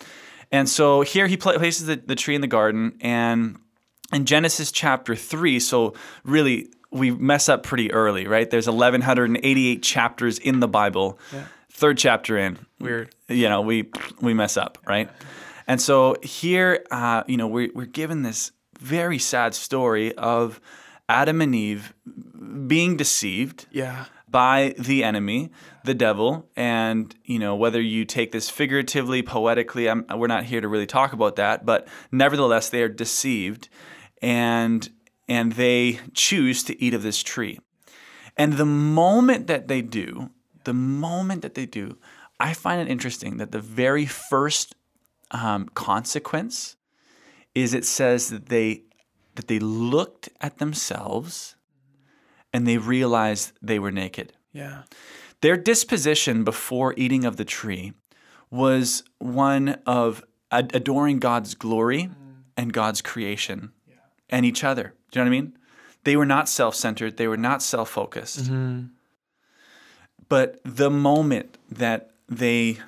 And 0.53 0.69
so 0.69 1.01
here 1.03 1.27
he 1.27 1.37
pla- 1.37 1.59
places 1.59 1.87
the, 1.87 1.97
the 1.97 2.15
tree 2.15 2.35
in 2.35 2.41
the 2.41 2.47
garden, 2.47 2.97
and 3.01 3.59
in 4.13 4.25
Genesis 4.25 4.71
chapter 4.71 5.17
three, 5.17 5.59
so 5.59 5.95
really 6.25 6.69
we 6.91 7.11
mess 7.11 7.49
up 7.49 7.63
pretty 7.63 7.93
early, 7.93 8.27
right? 8.27 8.49
There's 8.49 8.69
1188 8.69 9.83
chapters 9.83 10.39
in 10.39 10.61
the 10.61 10.69
Bible. 10.69 11.19
Third 11.73 11.99
chapter 11.99 12.39
in, 12.39 12.59
Weird. 12.81 13.15
You 13.29 13.49
know, 13.49 13.61
we 13.61 13.91
we 14.21 14.33
mess 14.35 14.57
up, 14.57 14.79
right? 14.87 15.11
And 15.67 15.81
so 15.81 16.17
here, 16.23 16.85
uh, 16.91 17.25
you 17.27 17.37
know, 17.37 17.49
we're 17.49 17.71
we're 17.75 17.87
given 17.87 18.23
this 18.23 18.53
very 18.81 19.19
sad 19.19 19.55
story 19.55 20.15
of 20.15 20.61
Adam 21.09 21.41
and 21.43 21.55
Eve 21.55 21.93
being 22.67 22.97
deceived 22.97 23.67
Yeah. 23.71 24.07
By 24.29 24.75
the 24.79 25.05
enemy, 25.05 25.51
the 25.85 25.95
devil, 25.95 26.49
and 26.57 27.15
you 27.25 27.39
know 27.39 27.55
whether 27.55 27.81
you 27.81 28.05
take 28.05 28.33
this 28.33 28.51
figuratively, 28.51 29.23
poetically, 29.23 29.89
I'm, 29.89 30.05
we're 30.15 30.27
not 30.27 30.45
here 30.45 30.61
to 30.61 30.69
really 30.69 30.87
talk 30.87 31.13
about 31.13 31.37
that, 31.37 31.65
but 31.65 31.87
nevertheless 32.11 32.69
they 32.69 32.83
are 32.83 32.89
deceived, 32.89 33.69
and 34.21 34.89
and 35.29 35.53
they 35.53 36.01
choose 36.15 36.63
to 36.65 36.83
eat 36.83 36.95
of 36.95 37.03
this 37.03 37.23
tree, 37.23 37.59
and 38.37 38.55
the 38.55 38.67
moment 38.67 39.47
that 39.47 39.69
they 39.69 39.83
do, 39.83 40.31
the 40.65 40.75
moment 40.75 41.43
that 41.43 41.55
they 41.55 41.67
do, 41.67 41.99
I 42.39 42.53
find 42.53 42.81
it 42.81 42.91
interesting 42.91 43.39
that 43.39 43.53
the 43.53 43.61
very 43.61 44.07
first 44.07 44.75
um, 45.31 45.67
consequence 45.75 46.77
is 47.55 47.75
it 47.75 47.85
says 47.85 48.29
that 48.31 48.47
they 48.47 48.83
that 49.37 49.49
they 49.49 49.59
looked 49.59 50.29
at 50.41 50.59
themselves 50.59 51.56
and 52.57 52.67
they 52.67 52.79
realized 52.79 53.53
they 53.61 53.79
were 53.79 53.93
naked. 53.93 54.33
Yeah. 54.51 54.85
Their 55.43 55.59
disposition 55.59 56.43
before 56.43 56.95
eating 56.97 57.27
of 57.27 57.37
the 57.37 57.45
tree 57.45 57.93
was 58.51 59.05
one 59.19 59.77
of 59.85 60.25
ad- 60.51 60.75
adoring 60.75 61.19
God's 61.19 61.55
glory 61.55 62.05
mm. 62.05 62.15
and 62.57 62.73
God's 62.73 63.03
creation 63.03 63.73
and 64.31 64.47
each 64.47 64.65
other. 64.65 64.95
Do 65.11 65.19
you 65.19 65.25
know 65.25 65.31
what 65.31 65.37
I 65.37 65.41
mean? 65.43 65.59
They 66.05 66.17
were 66.17 66.25
not 66.25 66.49
self 66.49 66.75
centered, 66.75 67.19
they 67.19 67.29
were 67.29 67.37
not 67.37 67.61
self 67.61 67.91
focused. 67.91 68.45
Mm-hmm. 68.45 68.87
But 70.31 70.59
the 70.65 70.89
moment 70.91 71.59
that 71.71 72.13
they 72.27 72.79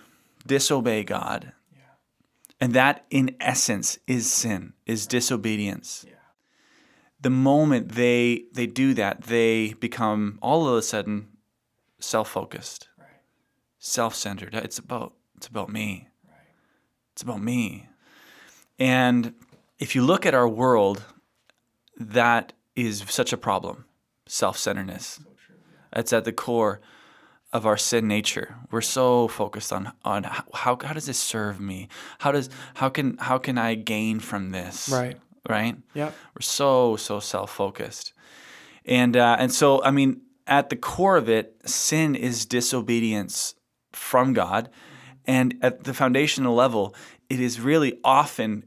disobey 0.47 1.05
God, 1.05 1.53
and 2.59 2.73
that 2.73 3.05
in 3.11 3.37
essence 3.39 3.99
is 4.07 4.33
sin, 4.33 4.73
is 4.87 5.07
disobedience. 5.07 6.07
The 7.21 7.31
moment 7.31 7.93
they 7.93 8.45
they 8.53 8.67
do 8.67 8.95
that, 8.95 9.23
they 9.23 9.75
become 9.75 10.39
all 10.41 10.69
of 10.69 10.77
a 10.77 10.83
sudden 10.83 11.29
self-focused, 11.99 12.89
self-centered. 13.79 14.55
It's 14.55 14.79
about 14.79 15.15
it's 15.37 15.49
about 15.49 15.69
me. 15.69 16.09
It's 17.13 17.23
about 17.23 17.43
me. 17.43 17.89
And 18.79 19.35
if 19.79 19.97
you 19.97 20.03
look 20.05 20.25
at 20.25 20.35
our 20.35 20.49
world, 20.49 21.03
that 21.99 22.53
is 22.77 23.05
such 23.09 23.33
a 23.33 23.37
problem. 23.37 23.85
Self-centeredness. 24.27 25.21
It's 25.93 26.13
at 26.13 26.25
the 26.25 26.33
core 26.33 26.81
of 27.53 27.67
our 27.67 27.77
sin 27.77 28.07
nature. 28.07 28.57
We're 28.71 28.81
so 28.83 29.27
focused 29.27 29.73
on 29.73 29.93
on 30.05 30.25
how 30.25 30.45
how, 30.55 30.79
how 30.83 30.93
does 30.93 31.07
this 31.07 31.19
serve 31.19 31.59
me? 31.59 31.89
How 32.19 32.31
does 32.31 32.51
how 32.75 32.91
can 32.91 33.17
how 33.19 33.39
can 33.39 33.59
I 33.59 33.75
gain 33.75 34.21
from 34.21 34.51
this? 34.51 34.89
Right. 34.89 35.19
Right. 35.49 35.76
Yep. 35.95 36.14
We're 36.35 36.40
so 36.40 36.97
so 36.97 37.21
self 37.21 37.50
focused, 37.50 38.12
and 38.85 39.17
uh, 39.17 39.37
and 39.38 39.52
so 39.52 39.83
I 39.83 39.90
mean, 39.90 40.21
at 40.47 40.71
the 40.71 40.76
core 40.76 41.17
of 41.17 41.28
it, 41.28 41.57
sin 41.64 42.14
is 42.14 42.47
disobedience 42.47 43.55
from 43.93 44.33
God, 44.35 44.69
and 45.26 45.55
at 45.62 45.85
the 45.85 45.95
foundational 45.95 46.55
level, 46.55 46.95
it 47.28 47.40
is 47.40 47.61
really 47.61 47.99
often 48.05 48.64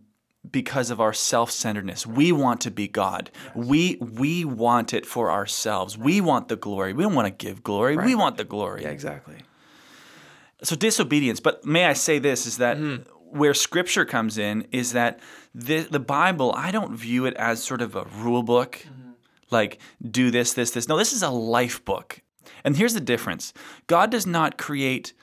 because 0.50 0.90
of 0.90 1.00
our 1.00 1.14
self-centeredness. 1.14 2.08
We 2.08 2.32
want 2.32 2.62
to 2.62 2.72
be 2.72 2.88
God. 2.88 3.30
We 3.56 3.98
we 4.02 4.44
want 4.44 4.94
it 4.94 5.06
for 5.06 5.30
ourselves. 5.30 5.98
We 5.98 6.20
want 6.20 6.48
the 6.48 6.56
glory. 6.56 6.94
We 6.94 7.04
don't 7.04 7.14
want 7.14 7.28
to 7.28 7.46
give 7.46 7.64
glory. 7.64 7.96
We 7.96 8.16
want 8.16 8.38
the 8.38 8.44
glory. 8.44 8.82
Yeah, 8.84 8.90
exactly. 8.90 9.38
So 10.64 10.76
disobedience. 10.76 11.40
But 11.40 11.64
may 11.66 11.86
I 11.86 11.94
say 11.94 12.20
this 12.20 12.46
is 12.46 12.58
that 12.58 12.78
Mm-hmm. 12.78 13.04
Where 13.32 13.54
scripture 13.54 14.06
comes 14.06 14.38
in 14.38 14.68
is 14.72 14.94
that 14.94 15.20
the, 15.56 15.80
the 15.80 16.00
Bible, 16.00 16.54
I 16.56 16.72
don't 16.72 16.96
view 16.96 17.26
it 17.26 17.34
as 17.36 17.64
sort 17.64 17.82
of 17.82 17.96
a 17.96 18.04
rule 18.20 18.44
book, 18.44 18.86
Mm-hmm. 18.86 19.12
like 19.52 19.80
do 20.10 20.32
this, 20.32 20.54
this, 20.54 20.72
this. 20.72 20.88
No, 20.88 20.98
this 20.98 21.14
is 21.14 21.24
a 21.24 21.30
life 21.30 21.84
book. 21.86 22.22
And 22.64 22.76
here's 22.78 22.94
the 22.94 23.02
difference 23.02 23.54
God 23.88 24.12
does 24.12 24.26
not 24.28 24.58
create 24.58 25.14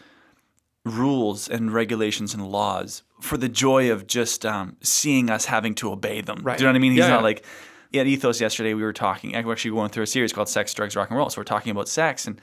rules 0.84 1.48
and 1.48 1.72
regulations 1.72 2.34
and 2.34 2.46
laws 2.46 3.02
for 3.20 3.36
the 3.36 3.48
joy 3.48 3.90
of 3.90 4.06
just 4.06 4.46
um, 4.46 4.76
seeing 4.80 5.28
us 5.28 5.44
having 5.46 5.74
to 5.76 5.90
obey 5.92 6.20
them. 6.20 6.40
Right. 6.42 6.56
Do 6.56 6.64
you 6.64 6.66
know 6.66 6.72
what 6.72 6.76
I 6.76 6.80
mean? 6.80 6.92
He's 6.92 7.00
Yeah, 7.00 7.08
not 7.08 7.16
yeah. 7.18 7.22
like, 7.24 7.44
at 7.94 8.06
Ethos 8.06 8.40
yesterday, 8.40 8.74
we 8.74 8.82
were 8.82 8.92
talking, 8.92 9.32
we're 9.44 9.52
actually 9.52 9.70
going 9.72 9.88
through 9.90 10.02
a 10.04 10.06
series 10.06 10.32
called 10.32 10.48
Sex, 10.48 10.72
Drugs, 10.74 10.94
Rock 10.94 11.08
and 11.10 11.16
Roll. 11.18 11.30
So 11.30 11.40
we're 11.40 11.44
talking 11.44 11.70
about 11.72 11.88
sex. 11.88 12.26
And 12.26 12.40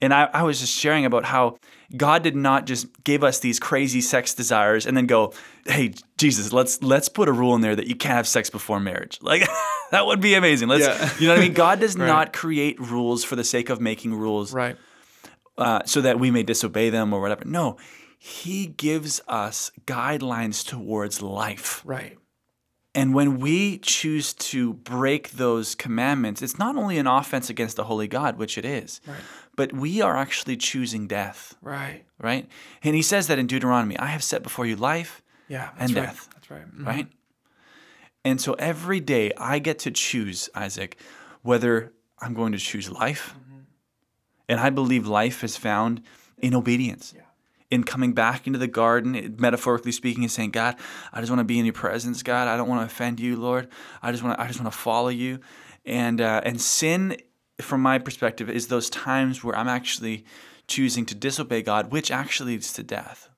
and 0.00 0.12
I, 0.12 0.28
I 0.32 0.42
was 0.42 0.60
just 0.60 0.72
sharing 0.76 1.04
about 1.06 1.24
how 1.24 1.56
God 1.96 2.22
did 2.22 2.34
not 2.36 2.66
just 2.66 2.86
give 3.04 3.22
us 3.24 3.40
these 3.40 3.58
crazy 3.60 4.00
sex 4.00 4.34
desires 4.34 4.86
and 4.86 4.96
then 4.96 5.06
go, 5.06 5.32
"Hey, 5.66 5.94
Jesus, 6.16 6.52
let's 6.52 6.82
let's 6.82 7.08
put 7.08 7.28
a 7.28 7.32
rule 7.32 7.54
in 7.54 7.60
there 7.60 7.76
that 7.76 7.86
you 7.86 7.94
can't 7.94 8.14
have 8.14 8.26
sex 8.28 8.50
before 8.50 8.80
marriage." 8.80 9.18
Like 9.22 9.42
that 9.90 10.06
would 10.06 10.20
be 10.20 10.34
amazing. 10.34 10.68
Let's, 10.68 10.86
Yeah. 10.86 11.10
you 11.18 11.26
know 11.28 11.34
what 11.34 11.40
I 11.40 11.42
mean? 11.42 11.52
God 11.54 11.80
does 11.80 11.96
Right. 11.98 12.06
not 12.06 12.32
create 12.32 12.80
rules 12.80 13.24
for 13.24 13.36
the 13.36 13.44
sake 13.44 13.70
of 13.70 13.80
making 13.80 14.14
rules 14.14 14.52
Right. 14.52 14.76
uh, 15.58 15.80
so 15.84 16.00
that 16.00 16.18
we 16.18 16.30
may 16.30 16.42
disobey 16.42 16.90
them 16.90 17.12
or 17.12 17.20
whatever. 17.20 17.44
No, 17.44 17.76
He 18.18 18.66
gives 18.66 19.20
us 19.28 19.70
guidelines 19.86 20.66
towards 20.66 21.20
life. 21.22 21.82
Right. 21.84 22.16
And 22.96 23.12
when 23.12 23.38
we 23.40 23.78
choose 23.78 24.32
to 24.34 24.72
break 24.74 25.32
those 25.32 25.74
commandments, 25.74 26.42
it's 26.42 26.58
not 26.60 26.76
only 26.76 26.96
an 26.96 27.08
offense 27.08 27.50
against 27.50 27.74
the 27.76 27.84
holy 27.84 28.06
God, 28.06 28.38
which 28.38 28.56
it 28.56 28.64
is, 28.64 29.00
but 29.56 29.72
we 29.72 30.00
are 30.00 30.16
actually 30.16 30.56
choosing 30.56 31.06
death, 31.06 31.54
Right. 31.62 32.04
right? 32.18 32.48
And 32.82 32.94
he 32.94 33.02
says 33.02 33.26
that 33.28 33.38
in 33.38 33.46
Deuteronomy 33.46 33.98
I 33.98 34.06
have 34.06 34.22
set 34.22 34.42
before 34.42 34.66
you 34.66 34.76
life 34.76 35.22
Yeah. 35.48 35.70
And 35.78 35.94
right. 35.94 36.06
death, 36.06 36.28
That's 36.34 36.50
right. 36.50 36.66
Mhm. 36.76 36.86
right? 36.86 37.08
And 38.24 38.40
so 38.40 38.54
every 38.54 39.00
day 39.00 39.32
I 39.36 39.58
get 39.58 39.78
to 39.80 39.90
choose, 39.90 40.48
Isaac, 40.54 40.98
whether 41.42 41.92
I'm 42.20 42.32
going 42.34 42.52
to 42.52 42.58
choose 42.58 42.90
life. 42.90 43.34
And 44.48 44.60
I 44.60 44.70
believe 44.70 45.06
life 45.06 45.42
is 45.44 45.56
found 45.56 46.02
in 46.38 46.54
obedience. 46.54 47.14
In 47.70 47.82
coming 47.82 48.12
back 48.12 48.46
into 48.46 48.58
the 48.58 48.66
garden, 48.68 49.36
metaphorically 49.38 49.90
speaking, 49.90 50.22
and 50.22 50.30
saying, 50.30 50.50
God, 50.50 50.76
I 51.12 51.20
just 51.20 51.30
want 51.30 51.40
to 51.40 51.44
be 51.44 51.58
in 51.58 51.64
your 51.64 51.72
presence, 51.74 52.22
God. 52.22 52.46
I 52.46 52.56
don't 52.56 52.68
want 52.68 52.80
to 52.82 52.86
offend 52.86 53.18
you, 53.20 53.36
Lord. 53.36 53.68
I 54.02 54.12
just 54.12 54.22
want 54.22 54.36
to, 54.38 54.42
I 54.42 54.46
just 54.46 54.60
want 54.60 54.70
to 54.72 54.78
follow 54.78 55.08
you. 55.08 55.40
And 55.84 56.20
uh, 56.20 56.40
and 56.44 56.60
sin, 56.60 57.16
from 57.60 57.80
my 57.80 57.98
perspective, 57.98 58.50
is 58.50 58.68
those 58.68 58.90
times 58.90 59.44
where 59.44 59.56
I'm 59.56 59.68
actually 59.68 60.24
choosing 60.66 61.06
to 61.06 61.14
disobey 61.14 61.62
God, 61.62 61.92
which 61.92 62.10
actually 62.10 62.52
leads 62.52 62.72
to 62.74 62.82
death. 62.82 63.28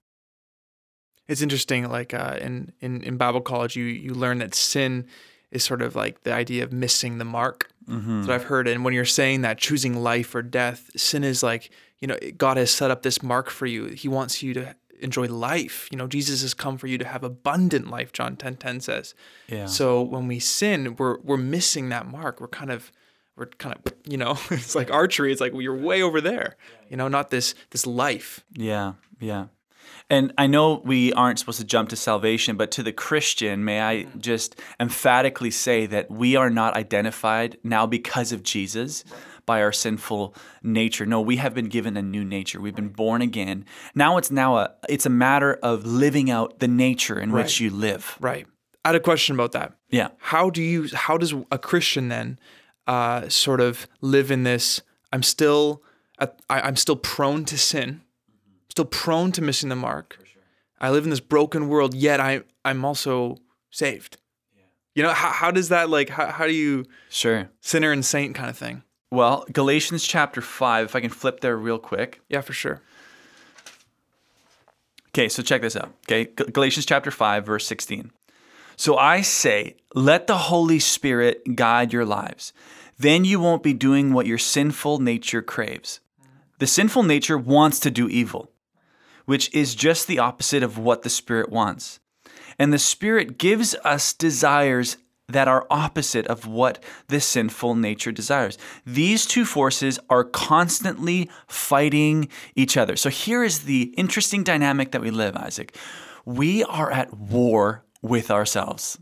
It's 1.28 1.42
interesting, 1.42 1.90
like 1.90 2.14
uh, 2.14 2.38
in, 2.40 2.72
in 2.80 3.02
in 3.02 3.16
Bible 3.16 3.40
college, 3.40 3.76
you 3.76 3.84
you 3.84 4.14
learn 4.14 4.38
that 4.38 4.54
sin 4.54 5.06
is 5.50 5.64
sort 5.64 5.82
of 5.82 5.96
like 5.96 6.22
the 6.22 6.32
idea 6.32 6.62
of 6.62 6.72
missing 6.72 7.18
the 7.18 7.24
mark. 7.24 7.70
Mm-hmm. 7.88 8.30
I've 8.30 8.44
heard. 8.44 8.68
And 8.68 8.84
when 8.84 8.94
you're 8.94 9.04
saying 9.04 9.42
that, 9.42 9.58
choosing 9.58 9.96
life 9.96 10.34
or 10.34 10.42
death, 10.42 10.90
sin 10.96 11.24
is 11.24 11.42
like 11.42 11.70
you 11.98 12.08
know 12.08 12.16
God 12.36 12.56
has 12.56 12.70
set 12.70 12.90
up 12.90 13.02
this 13.02 13.22
mark 13.22 13.50
for 13.50 13.66
you. 13.66 13.86
He 13.86 14.08
wants 14.08 14.42
you 14.42 14.54
to 14.54 14.76
enjoy 15.00 15.26
life. 15.26 15.88
You 15.90 15.98
know, 15.98 16.06
Jesus 16.06 16.42
has 16.42 16.54
come 16.54 16.78
for 16.78 16.86
you 16.86 16.98
to 16.98 17.04
have 17.04 17.24
abundant 17.24 17.90
life. 17.90 18.12
John 18.12 18.36
ten 18.36 18.56
ten 18.56 18.80
says. 18.80 19.14
Yeah. 19.48 19.66
So 19.66 20.02
when 20.02 20.28
we 20.28 20.38
sin, 20.38 20.96
we're 20.96 21.18
we're 21.20 21.36
missing 21.36 21.88
that 21.88 22.06
mark. 22.06 22.40
We're 22.40 22.48
kind 22.48 22.70
of 22.70 22.92
we're 23.36 23.46
kind 23.46 23.76
of 23.76 23.92
you 24.06 24.16
know 24.16 24.38
it's 24.50 24.74
like 24.74 24.90
archery. 24.90 25.32
It's 25.32 25.40
like 25.40 25.52
well, 25.52 25.62
you're 25.62 25.76
way 25.76 26.02
over 26.02 26.20
there. 26.20 26.56
You 26.88 26.96
know, 26.96 27.08
not 27.08 27.30
this 27.30 27.54
this 27.70 27.86
life. 27.86 28.44
Yeah, 28.52 28.94
yeah. 29.20 29.46
And 30.08 30.32
I 30.38 30.46
know 30.46 30.80
we 30.84 31.12
aren't 31.14 31.38
supposed 31.40 31.58
to 31.58 31.64
jump 31.64 31.88
to 31.88 31.96
salvation, 31.96 32.56
but 32.56 32.70
to 32.72 32.82
the 32.82 32.92
Christian, 32.92 33.64
may 33.64 33.80
I 33.80 33.94
mm-hmm. 33.96 34.20
just 34.20 34.60
emphatically 34.78 35.50
say 35.50 35.86
that 35.86 36.10
we 36.10 36.36
are 36.36 36.50
not 36.50 36.76
identified 36.76 37.58
now 37.64 37.86
because 37.86 38.30
of 38.30 38.44
Jesus 38.44 39.04
by 39.46 39.62
our 39.62 39.72
sinful 39.72 40.34
nature. 40.62 41.06
No, 41.06 41.20
we 41.20 41.36
have 41.36 41.54
been 41.54 41.68
given 41.68 41.96
a 41.96 42.02
new 42.02 42.24
nature. 42.24 42.60
We've 42.60 42.74
been 42.74 42.88
born 42.88 43.22
again. 43.22 43.64
Now 43.94 44.16
it's 44.16 44.30
now 44.30 44.58
a 44.58 44.74
it's 44.88 45.06
a 45.06 45.10
matter 45.10 45.54
of 45.62 45.84
living 45.84 46.30
out 46.30 46.58
the 46.60 46.68
nature 46.68 47.18
in 47.18 47.32
Right. 47.32 47.44
which 47.44 47.60
you 47.60 47.70
live. 47.70 48.16
Right. 48.20 48.46
I 48.84 48.90
had 48.90 48.96
a 48.96 49.00
question 49.00 49.34
about 49.34 49.52
that. 49.52 49.72
Yeah. 49.90 50.08
How 50.18 50.50
do 50.50 50.62
you? 50.62 50.88
How 50.94 51.16
does 51.16 51.34
a 51.50 51.58
Christian 51.58 52.08
then 52.08 52.38
uh, 52.86 53.28
sort 53.28 53.60
of 53.60 53.86
live 54.00 54.30
in 54.30 54.42
this? 54.44 54.82
I'm 55.12 55.22
still 55.22 55.82
at, 56.18 56.40
I, 56.48 56.60
I'm 56.60 56.76
still 56.76 56.96
prone 56.96 57.44
to 57.46 57.58
sin, 57.58 58.02
still 58.68 58.84
prone 58.84 59.32
to 59.32 59.42
missing 59.42 59.68
the 59.68 59.76
mark. 59.76 60.18
I 60.80 60.90
live 60.90 61.04
in 61.04 61.10
this 61.10 61.20
broken 61.20 61.68
world, 61.68 61.94
yet 61.94 62.20
I 62.20 62.42
I'm 62.64 62.84
also 62.84 63.36
saved. 63.70 64.18
You 64.94 65.02
know 65.02 65.12
how 65.12 65.30
how 65.30 65.50
does 65.50 65.68
that 65.70 65.90
like 65.90 66.08
how, 66.10 66.26
how 66.26 66.46
do 66.46 66.52
you 66.52 66.84
Sure. 67.08 67.48
sinner 67.60 67.92
and 67.92 68.04
saint 68.04 68.34
kind 68.34 68.50
of 68.50 68.56
thing? 68.56 68.82
Well, 69.10 69.46
Galatians 69.52 70.04
chapter 70.04 70.40
5, 70.40 70.86
if 70.86 70.96
I 70.96 71.00
can 71.00 71.10
flip 71.10 71.40
there 71.40 71.56
real 71.56 71.78
quick. 71.78 72.20
Yeah, 72.28 72.40
for 72.40 72.52
sure. 72.52 72.82
Okay, 75.10 75.28
so 75.28 75.42
check 75.42 75.62
this 75.62 75.76
out. 75.76 75.94
Okay, 76.06 76.24
Galatians 76.52 76.84
chapter 76.84 77.10
5, 77.10 77.46
verse 77.46 77.66
16. 77.66 78.10
So 78.76 78.96
I 78.96 79.22
say, 79.22 79.76
let 79.94 80.26
the 80.26 80.36
Holy 80.36 80.78
Spirit 80.78 81.56
guide 81.56 81.92
your 81.92 82.04
lives. 82.04 82.52
Then 82.98 83.24
you 83.24 83.40
won't 83.40 83.62
be 83.62 83.74
doing 83.74 84.12
what 84.12 84.26
your 84.26 84.38
sinful 84.38 85.00
nature 85.00 85.42
craves. 85.42 86.00
The 86.58 86.66
sinful 86.66 87.02
nature 87.02 87.36
wants 87.36 87.80
to 87.80 87.90
do 87.90 88.08
evil, 88.08 88.50
which 89.24 89.52
is 89.54 89.74
just 89.74 90.06
the 90.06 90.18
opposite 90.18 90.62
of 90.62 90.78
what 90.78 91.02
the 91.02 91.10
Spirit 91.10 91.50
wants. 91.50 92.00
And 92.58 92.72
the 92.72 92.78
Spirit 92.78 93.38
gives 93.38 93.74
us 93.84 94.12
desires 94.12 94.96
that 95.28 95.48
are 95.48 95.66
opposite 95.70 96.26
of 96.28 96.46
what 96.46 96.82
the 97.08 97.20
sinful 97.20 97.74
nature 97.74 98.12
desires. 98.12 98.56
These 98.86 99.26
two 99.26 99.44
forces 99.44 99.98
are 100.08 100.24
constantly 100.24 101.28
fighting 101.48 102.28
each 102.54 102.76
other. 102.76 102.96
So 102.96 103.10
here 103.10 103.42
is 103.42 103.60
the 103.60 103.94
interesting 103.96 104.44
dynamic 104.44 104.92
that 104.92 105.00
we 105.00 105.10
live, 105.10 105.36
Isaac. 105.36 105.76
We 106.24 106.62
are 106.64 106.90
at 106.90 107.16
war 107.16 107.84
with 108.02 108.30
ourselves. 108.30 108.98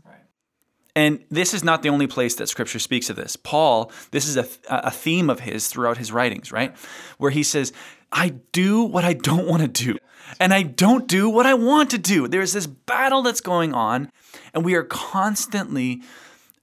And 0.95 1.19
this 1.29 1.53
is 1.53 1.63
not 1.63 1.83
the 1.83 1.89
only 1.89 2.07
place 2.07 2.35
that 2.35 2.47
scripture 2.47 2.79
speaks 2.79 3.09
of 3.09 3.17
this. 3.17 3.35
Paul, 3.35 3.91
this 4.11 4.27
is 4.27 4.37
a, 4.37 4.47
a 4.69 4.91
theme 4.91 5.29
of 5.29 5.41
his 5.41 5.67
throughout 5.67 5.97
his 5.97 6.11
writings, 6.11 6.53
right? 6.53 6.73
Where 7.17 7.31
he 7.31 7.43
says, 7.43 7.73
I 8.13 8.29
do 8.53 8.83
what 8.83 9.03
I 9.03 9.13
don't 9.13 9.45
want 9.45 9.61
to 9.61 9.67
do, 9.67 9.97
and 10.39 10.53
I 10.53 10.63
don't 10.63 11.05
do 11.05 11.29
what 11.29 11.45
I 11.45 11.53
want 11.53 11.89
to 11.89 11.97
do. 11.97 12.29
There's 12.29 12.53
this 12.53 12.65
battle 12.65 13.21
that's 13.23 13.41
going 13.41 13.73
on, 13.73 14.09
and 14.53 14.63
we 14.63 14.75
are 14.75 14.83
constantly 14.83 16.01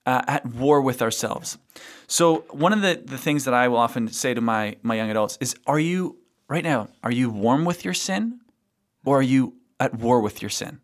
uh, 0.06 0.22
at 0.26 0.46
war 0.46 0.80
with 0.80 1.02
ourselves. 1.02 1.58
So, 2.06 2.46
one 2.50 2.72
of 2.72 2.80
the, 2.80 3.02
the 3.04 3.18
things 3.18 3.44
that 3.44 3.54
I 3.54 3.68
will 3.68 3.76
often 3.76 4.08
say 4.08 4.32
to 4.32 4.40
my, 4.40 4.76
my 4.82 4.94
young 4.94 5.10
adults 5.10 5.36
is, 5.40 5.54
Are 5.66 5.78
you, 5.78 6.16
right 6.48 6.64
now, 6.64 6.88
are 7.02 7.12
you 7.12 7.28
warm 7.28 7.66
with 7.66 7.84
your 7.84 7.94
sin, 7.94 8.40
or 9.04 9.18
are 9.18 9.22
you 9.22 9.54
at 9.78 9.94
war 9.94 10.20
with 10.20 10.40
your 10.40 10.50
sin? 10.50 10.80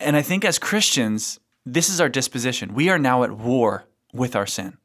And 0.00 0.16
I 0.16 0.22
think 0.22 0.44
as 0.44 0.58
Christians, 0.58 1.38
this 1.66 1.88
is 1.88 2.00
our 2.00 2.08
disposition. 2.08 2.74
We 2.74 2.88
are 2.88 2.98
now 2.98 3.22
at 3.22 3.32
war 3.32 3.84
with 4.12 4.34
our 4.34 4.46
sin. 4.46 4.78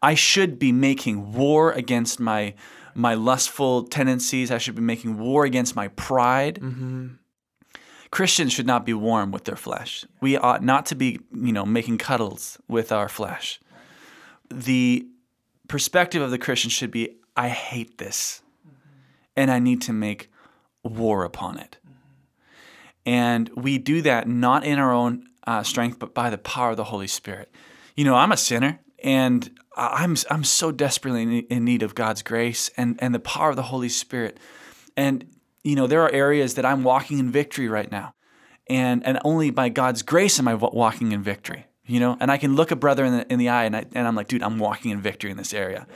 I 0.00 0.14
should 0.14 0.58
be 0.58 0.72
making 0.72 1.32
war 1.32 1.72
against 1.72 2.18
my 2.18 2.54
my 2.94 3.14
lustful 3.14 3.84
tendencies. 3.84 4.50
I 4.50 4.58
should 4.58 4.74
be 4.74 4.82
making 4.82 5.18
war 5.18 5.44
against 5.44 5.74
my 5.74 5.88
pride. 5.88 6.58
Mm-hmm. 6.60 7.08
Christians 8.10 8.52
should 8.52 8.66
not 8.66 8.84
be 8.84 8.92
warm 8.92 9.32
with 9.32 9.44
their 9.44 9.56
flesh. 9.56 10.04
We 10.20 10.36
ought 10.36 10.62
not 10.62 10.84
to 10.86 10.94
be, 10.94 11.20
you 11.34 11.52
know, 11.52 11.64
making 11.64 11.96
cuddles 11.96 12.58
with 12.68 12.92
our 12.92 13.08
flesh. 13.08 13.58
The 14.50 15.06
perspective 15.68 16.20
of 16.20 16.30
the 16.30 16.38
Christian 16.38 16.68
should 16.68 16.90
be 16.90 17.16
I 17.34 17.48
hate 17.48 17.96
this 17.96 18.42
mm-hmm. 18.60 18.76
and 19.36 19.50
I 19.50 19.58
need 19.58 19.80
to 19.82 19.92
make 19.94 20.30
war 20.84 21.24
upon 21.24 21.58
it. 21.58 21.78
And 23.04 23.50
we 23.56 23.78
do 23.78 24.02
that 24.02 24.28
not 24.28 24.64
in 24.64 24.78
our 24.78 24.92
own 24.92 25.26
uh, 25.46 25.62
strength, 25.62 25.98
but 25.98 26.14
by 26.14 26.30
the 26.30 26.38
power 26.38 26.70
of 26.70 26.76
the 26.76 26.84
Holy 26.84 27.06
Spirit. 27.06 27.50
You 27.96 28.04
know, 28.04 28.14
I'm 28.14 28.32
a 28.32 28.36
sinner, 28.36 28.80
and 29.02 29.50
I'm 29.76 30.16
I'm 30.30 30.44
so 30.44 30.70
desperately 30.70 31.40
in- 31.40 31.64
need 31.64 31.82
of 31.82 31.94
God's 31.94 32.22
grace 32.22 32.70
and 32.76 32.96
and 33.00 33.14
the 33.14 33.20
power 33.20 33.50
of 33.50 33.56
the 33.56 33.62
Holy 33.62 33.88
Spirit. 33.88 34.38
And 34.96 35.26
you 35.64 35.76
know, 35.76 35.86
there 35.86 36.02
are 36.02 36.12
areas 36.12 36.54
that 36.54 36.64
I'm 36.64 36.84
walking 36.84 37.18
in 37.18 37.30
victory 37.30 37.68
right 37.68 37.90
now, 37.90 38.14
and 38.68 39.04
and 39.04 39.18
only 39.24 39.50
by 39.50 39.68
God's 39.68 40.02
grace 40.02 40.38
am 40.38 40.48
I 40.48 40.54
walking 40.54 41.12
in 41.12 41.22
victory. 41.22 41.66
You 41.84 41.98
know, 41.98 42.16
and 42.20 42.30
I 42.30 42.38
can 42.38 42.54
look 42.54 42.70
a 42.70 42.76
brother 42.76 43.04
in 43.04 43.12
the 43.12 43.32
in 43.32 43.38
the 43.38 43.48
eye, 43.48 43.64
and 43.64 43.76
I 43.76 43.84
and 43.94 44.06
I'm 44.06 44.14
like, 44.14 44.28
dude, 44.28 44.42
I'm 44.42 44.58
walking 44.58 44.92
in 44.92 45.00
victory 45.00 45.30
in 45.30 45.36
this 45.36 45.52
area. 45.52 45.86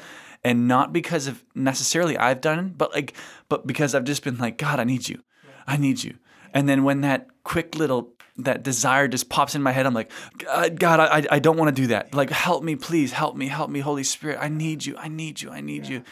And 0.44 0.68
not 0.68 0.92
because 0.92 1.26
of 1.26 1.44
necessarily 1.56 2.16
I've 2.16 2.40
done 2.40 2.74
but 2.76 2.92
like, 2.94 3.14
but 3.48 3.66
because 3.66 3.94
I've 3.94 4.04
just 4.04 4.22
been 4.22 4.36
like, 4.38 4.58
God, 4.58 4.78
I 4.78 4.84
need 4.84 5.08
you, 5.08 5.22
I 5.66 5.76
need 5.76 6.04
you. 6.04 6.18
And 6.56 6.66
then 6.66 6.84
when 6.84 7.02
that 7.02 7.28
quick 7.44 7.74
little 7.74 8.14
that 8.38 8.62
desire 8.62 9.08
just 9.08 9.28
pops 9.28 9.54
in 9.54 9.62
my 9.62 9.72
head, 9.72 9.84
I'm 9.84 9.92
like, 9.92 10.10
God, 10.38 10.80
God 10.80 11.00
I, 11.00 11.26
I 11.30 11.38
don't 11.38 11.58
want 11.58 11.68
to 11.74 11.82
do 11.82 11.88
that. 11.88 12.14
Like, 12.14 12.30
help 12.30 12.64
me, 12.64 12.76
please, 12.76 13.12
help 13.12 13.36
me, 13.36 13.46
help 13.46 13.68
me, 13.68 13.80
Holy 13.80 14.02
Spirit. 14.02 14.38
I 14.40 14.48
need 14.48 14.86
you, 14.86 14.96
I 14.96 15.08
need 15.08 15.42
you, 15.42 15.50
I 15.50 15.60
need 15.60 15.86
you. 15.86 16.02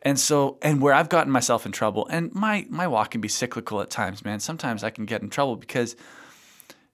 And 0.00 0.18
so, 0.18 0.56
and 0.62 0.80
where 0.80 0.94
I've 0.94 1.10
gotten 1.10 1.30
myself 1.30 1.66
in 1.66 1.72
trouble, 1.72 2.06
and 2.10 2.34
my 2.34 2.66
my 2.70 2.88
walk 2.88 3.10
can 3.10 3.20
be 3.20 3.28
cyclical 3.28 3.82
at 3.82 3.90
times, 3.90 4.24
man. 4.24 4.40
Sometimes 4.40 4.82
I 4.82 4.88
can 4.88 5.04
get 5.04 5.20
in 5.20 5.28
trouble 5.28 5.56
because 5.56 5.96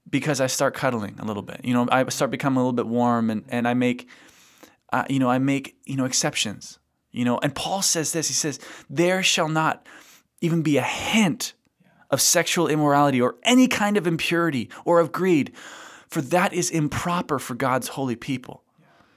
because 0.09 0.41
I 0.41 0.49
start 0.49 0.75
cuddling 0.75 1.21
a 1.21 1.25
little 1.25 1.45
bit. 1.45 1.61
You 1.63 1.75
know, 1.75 1.87
I 1.93 2.09
start 2.09 2.33
becoming 2.33 2.57
a 2.57 2.61
little 2.61 2.73
bit 2.73 2.89
warm, 2.89 3.31
and 3.31 3.45
and 3.51 3.69
I 3.69 3.75
make, 3.75 4.09
uh, 4.93 5.05
you 5.09 5.21
know, 5.21 5.31
I 5.31 5.39
make 5.39 5.77
you 5.85 5.95
know 5.95 6.07
exceptions. 6.07 6.81
You 7.13 7.25
know, 7.25 7.39
and 7.39 7.55
Paul 7.55 7.83
says 7.83 8.11
this. 8.11 8.27
He 8.27 8.35
says, 8.35 8.59
"There 8.89 9.23
shall 9.23 9.49
not 9.49 9.87
even 10.41 10.63
be 10.63 10.77
a 10.77 10.83
hint 10.83 11.55
of 12.11 12.21
sexual 12.21 12.69
immorality 12.69 13.21
or 13.21 13.37
any 13.43 13.69
kind 13.69 13.97
of 13.97 14.07
impurity 14.07 14.69
or 14.85 15.01
of 15.01 15.13
greed, 15.13 15.53
for 16.09 16.21
that 16.23 16.53
is 16.53 16.71
improper 16.71 17.39
for 17.39 17.55
God's 17.55 17.89
holy 17.89 18.17
people." 18.17 18.63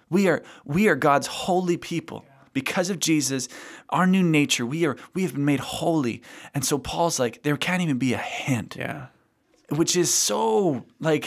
We 0.10 0.28
are 0.28 0.44
we 0.66 0.88
are 0.88 0.96
God's 0.96 1.28
holy 1.28 1.78
people. 1.78 2.26
Because 2.54 2.92
of 2.92 3.00
Jesus, 3.00 3.48
our 3.90 4.06
new 4.06 4.22
nature, 4.22 4.64
we 4.64 4.86
are 4.86 4.96
we 5.16 5.24
have 5.24 5.34
been 5.34 5.46
made 5.46 5.60
holy. 5.60 6.22
And 6.54 6.64
so 6.64 6.78
Paul's 6.78 7.18
like, 7.20 7.42
there 7.42 7.58
can't 7.58 7.82
even 7.82 7.98
be 7.98 8.14
a 8.14 8.18
hint 8.20 8.76
Yeah. 8.78 9.08
which 9.70 9.96
is 9.96 10.14
so 10.14 10.86
like 11.00 11.26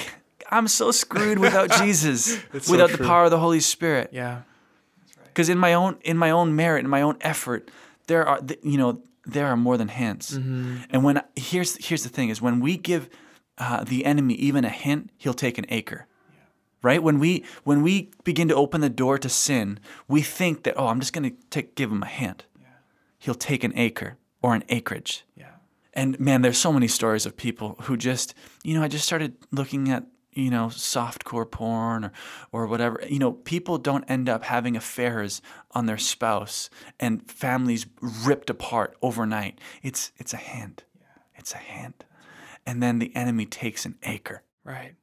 I'm 0.52 0.68
so 0.68 0.92
screwed 0.92 1.40
without 1.40 1.68
Jesus, 1.82 2.38
It's 2.52 2.66
so 2.66 2.72
without 2.72 2.90
the 2.96 2.98
power 3.04 3.24
of 3.24 3.32
the 3.32 3.40
Holy 3.40 3.58
Spirit. 3.58 4.10
Yeah. 4.12 4.42
Because 5.24 5.48
in 5.48 5.58
my 5.58 5.74
own 5.74 5.96
in 6.02 6.16
my 6.16 6.30
own 6.30 6.54
merit, 6.54 6.84
in 6.84 6.90
my 6.90 7.02
own 7.02 7.16
effort, 7.22 7.68
there 8.06 8.26
are 8.26 8.40
th- 8.40 8.60
you 8.62 8.78
know 8.78 9.02
there 9.24 9.46
are 9.46 9.56
more 9.56 9.76
than 9.76 9.88
hints. 9.88 10.34
Mm-hmm. 10.34 10.76
And 10.90 11.04
when 11.04 11.22
here's 11.34 11.76
here's 11.84 12.02
the 12.02 12.08
thing 12.08 12.28
is 12.28 12.40
when 12.40 12.60
we 12.60 12.76
give 12.76 13.08
uh, 13.58 13.84
the 13.84 14.04
enemy 14.04 14.34
even 14.34 14.64
a 14.64 14.70
hint, 14.70 15.10
he'll 15.16 15.34
take 15.34 15.58
an 15.58 15.66
acre. 15.68 16.06
Right 16.82 17.02
when 17.02 17.18
we 17.18 17.44
when 17.64 17.82
we 17.82 18.10
begin 18.22 18.48
to 18.48 18.54
open 18.54 18.80
the 18.80 18.90
door 18.90 19.18
to 19.18 19.28
sin, 19.28 19.80
we 20.06 20.22
think 20.22 20.62
that 20.64 20.74
oh 20.76 20.86
I'm 20.86 21.00
just 21.00 21.12
going 21.12 21.30
to 21.30 21.36
take 21.50 21.74
give 21.74 21.90
him 21.90 22.02
a 22.02 22.06
hint. 22.06 22.46
He'll 23.18 23.34
take 23.34 23.64
an 23.64 23.72
acre 23.76 24.18
or 24.42 24.54
an 24.54 24.62
acreage. 24.68 25.24
Yeah. 25.34 25.46
And 25.92 26.20
man, 26.20 26.42
there's 26.42 26.58
so 26.58 26.72
many 26.72 26.88
stories 26.88 27.26
of 27.26 27.36
people 27.36 27.76
who 27.82 27.96
just, 27.96 28.34
you 28.62 28.74
know, 28.74 28.82
I 28.82 28.88
just 28.88 29.04
started 29.04 29.34
looking 29.50 29.90
at, 29.90 30.04
you 30.36 30.50
know, 30.50 30.66
softcore 30.66 31.50
porn 31.50 32.04
or, 32.04 32.12
or 32.52 32.66
whatever. 32.66 33.02
You 33.08 33.18
know, 33.18 33.32
people 33.32 33.78
don't 33.78 34.04
end 34.04 34.28
up 34.28 34.44
having 34.44 34.76
affairs 34.76 35.40
on 35.72 35.86
their 35.86 35.98
spouse 35.98 36.70
and 37.00 37.28
families 37.30 37.86
ripped 38.00 38.50
apart 38.50 38.96
overnight. 39.02 39.58
It's 39.82 40.12
it's 40.18 40.32
a 40.32 40.38
hint. 40.38 40.84
It's 41.34 41.54
a 41.54 41.58
hint. 41.58 42.04
And 42.66 42.82
then 42.82 42.98
the 42.98 43.14
enemy 43.14 43.46
takes 43.46 43.84
an 43.84 43.96
acre. 44.02 44.42
Right. 44.64 44.94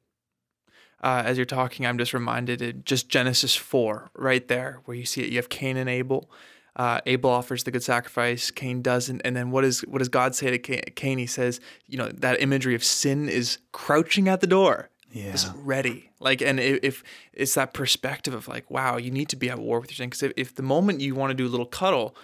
Uh, 1.02 1.22
as 1.24 1.36
you're 1.36 1.44
talking, 1.44 1.86
I'm 1.86 1.98
just 1.98 2.14
reminded 2.14 2.62
of 2.62 2.84
just 2.84 3.08
Genesis 3.08 3.54
4, 3.54 4.10
right 4.14 4.46
there, 4.48 4.80
where 4.84 4.96
you 4.96 5.04
see 5.04 5.22
it. 5.22 5.28
You 5.28 5.36
have 5.36 5.50
Cain 5.50 5.76
and 5.76 5.88
Abel. 5.88 6.30
Uh, 6.76 7.00
Abel 7.06 7.30
offers 7.30 7.64
the 7.64 7.70
good 7.70 7.82
sacrifice. 7.82 8.50
Cain 8.50 8.82
doesn't. 8.82 9.20
And 9.22 9.36
then 9.36 9.50
what, 9.50 9.64
is, 9.64 9.82
what 9.82 9.98
does 9.98 10.08
God 10.08 10.34
say 10.34 10.56
to? 10.56 10.58
Cain? 10.58 11.18
He 11.18 11.26
says, 11.26 11.60
you 11.86 11.98
know, 11.98 12.08
that 12.08 12.40
imagery 12.40 12.74
of 12.74 12.82
sin 12.82 13.28
is 13.28 13.58
crouching 13.72 14.28
at 14.28 14.40
the 14.40 14.46
door. 14.46 14.90
Just 15.32 15.52
ready. 15.56 16.10
Like, 16.20 16.42
and 16.42 16.58
i- 16.60 16.80
if 16.82 17.02
it's 17.32 17.54
that 17.54 17.72
perspective 17.72 18.34
of 18.34 18.48
like, 18.48 18.70
wow, 18.70 18.96
you 18.96 19.10
need 19.10 19.28
to 19.30 19.36
be 19.36 19.48
at 19.50 19.58
war 19.58 19.80
with 19.80 19.90
your 19.90 19.96
sin. 19.96 20.08
Because 20.10 20.22
if, 20.24 20.32
if 20.36 20.54
the 20.54 20.62
moment 20.62 21.00
you 21.00 21.14
want 21.14 21.30
to 21.30 21.34
do 21.34 21.46
a 21.46 21.48
little 21.48 21.66
cuddle, 21.66 22.16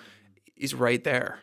he's 0.55 0.75
right 0.75 1.03
there. 1.05 1.41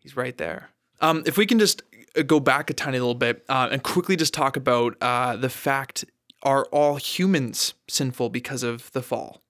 He's 0.00 0.16
right 0.16 0.36
there. 0.36 0.70
Um, 1.00 1.22
if 1.26 1.36
we 1.36 1.46
can 1.46 1.58
just 1.58 1.82
uh, 2.16 2.22
go 2.22 2.40
back 2.40 2.70
a 2.70 2.74
tiny 2.74 2.98
little 2.98 3.14
bit 3.14 3.44
uh, 3.48 3.68
and 3.70 3.82
quickly 3.82 4.16
just 4.16 4.34
talk 4.34 4.56
about 4.56 4.96
uh, 5.00 5.36
the 5.36 5.48
fact 5.48 6.04
are 6.42 6.64
all 6.72 6.96
humans 6.96 7.74
sinful 7.88 8.30
because 8.30 8.62
of 8.62 8.90
the 8.92 9.02
fall? 9.02 9.42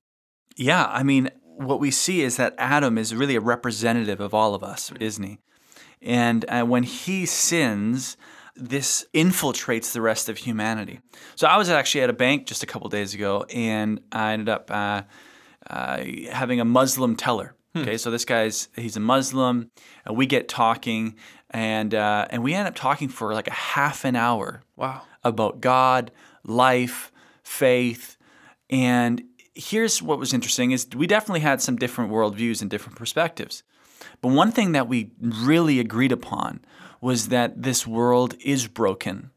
Yeah, 0.57 0.87
I 0.89 1.03
mean, 1.05 1.31
what 1.45 1.81
we 1.81 1.91
see 1.91 2.21
is 2.23 2.37
that 2.37 2.55
Adam 2.59 2.99
is 2.99 3.15
really 3.15 3.37
a 3.37 3.41
representative 3.41 4.21
of 4.21 4.35
all 4.35 4.55
of 4.55 4.63
us, 4.65 4.93
isn't 5.01 5.23
he? 5.25 5.39
And 6.03 6.45
uh, 6.49 6.65
when 6.65 6.83
he 6.83 7.27
sins, 7.27 8.17
this 8.57 9.07
infiltrates 9.15 9.93
the 9.93 10.01
rest 10.01 10.29
of 10.29 10.39
humanity. 10.39 11.01
So 11.37 11.47
I 11.47 11.57
was 11.57 11.71
actually 11.71 12.03
at 12.03 12.11
a 12.11 12.15
bank 12.15 12.47
just 12.47 12.63
a 12.63 12.67
couple 12.67 12.89
days 12.89 13.15
ago, 13.15 13.45
and 13.55 14.01
I 14.13 14.33
ended 14.33 14.49
up 14.49 14.71
uh, 14.71 15.03
uh, 15.69 16.03
having 16.31 16.61
a 16.61 16.65
Muslim 16.65 17.17
teller. 17.17 17.55
Okay, 17.77 17.97
so 17.97 18.11
this 18.11 18.25
guy's 18.25 18.69
he's 18.75 18.97
a 18.97 19.01
Muslim. 19.01 19.71
And 20.05 20.17
we 20.17 20.27
get 20.27 20.49
talking, 20.49 21.15
and 21.51 21.95
uh, 21.95 22.27
and 22.31 22.43
we 22.43 22.53
end 22.55 22.67
up 22.67 22.75
talking 22.75 23.09
for 23.09 23.33
like 23.33 23.47
a 23.47 23.53
half 23.53 24.05
an 24.05 24.17
hour 24.17 24.63
Wow. 24.77 25.03
about 25.23 25.61
God, 25.61 26.11
life, 26.43 27.13
faith. 27.45 28.17
And 28.69 29.23
here's 29.55 30.03
what 30.03 30.19
was 30.19 30.35
interesting 30.35 30.73
is 30.73 30.89
we 30.97 31.07
definitely 31.07 31.41
had 31.41 31.61
some 31.63 31.77
different 31.77 32.11
worldviews 32.11 32.61
and 32.61 32.69
different 32.69 32.99
perspectives. 32.99 33.63
But 34.21 34.29
one 34.33 34.51
thing 34.51 34.73
that 34.73 34.89
we 34.89 35.11
really 35.21 35.79
agreed 35.79 36.11
upon 36.13 36.65
was 37.01 37.29
that 37.29 37.63
this 37.63 37.87
world 37.87 38.35
is 38.45 38.67
broken, 38.67 39.31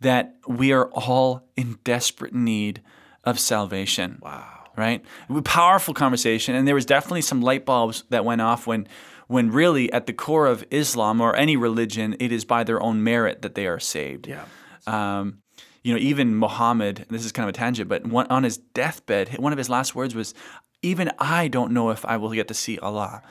that 0.00 0.34
we 0.46 0.72
are 0.72 0.86
all 0.90 1.48
in 1.56 1.78
desperate 1.84 2.34
need 2.34 2.80
of 3.24 3.38
salvation. 3.38 4.18
Wow. 4.22 4.46
Right? 4.76 5.02
It 5.28 5.32
was 5.32 5.40
a 5.40 5.42
powerful 5.42 5.92
conversation, 5.92 6.54
and 6.54 6.66
there 6.66 6.74
was 6.74 6.86
definitely 6.86 7.22
some 7.22 7.42
light 7.42 7.66
bulbs 7.66 8.04
that 8.08 8.24
went 8.24 8.40
off 8.40 8.66
when, 8.66 8.88
when 9.26 9.50
really 9.50 9.92
at 9.92 10.06
the 10.06 10.12
core 10.12 10.46
of 10.46 10.64
Islam 10.70 11.20
or 11.20 11.36
any 11.36 11.56
religion, 11.56 12.16
it 12.18 12.32
is 12.32 12.44
by 12.44 12.64
their 12.64 12.82
own 12.82 13.04
merit 13.04 13.42
that 13.42 13.54
they 13.54 13.66
are 13.66 13.78
saved. 13.78 14.26
Yeah. 14.26 14.44
Um, 14.86 15.42
you 15.82 15.92
know, 15.92 16.00
even 16.00 16.34
Muhammad, 16.34 17.06
this 17.10 17.24
is 17.24 17.32
kind 17.32 17.48
of 17.48 17.54
a 17.54 17.58
tangent, 17.58 17.88
but 17.88 18.06
one, 18.06 18.26
on 18.28 18.44
his 18.44 18.58
deathbed, 18.58 19.38
one 19.38 19.52
of 19.52 19.58
his 19.58 19.68
last 19.68 19.94
words 19.94 20.14
was, 20.14 20.34
Even 20.82 21.10
I 21.18 21.48
don't 21.48 21.72
know 21.72 21.90
if 21.90 22.04
I 22.06 22.16
will 22.16 22.32
get 22.32 22.48
to 22.48 22.54
see 22.54 22.78
Allah. 22.78 23.22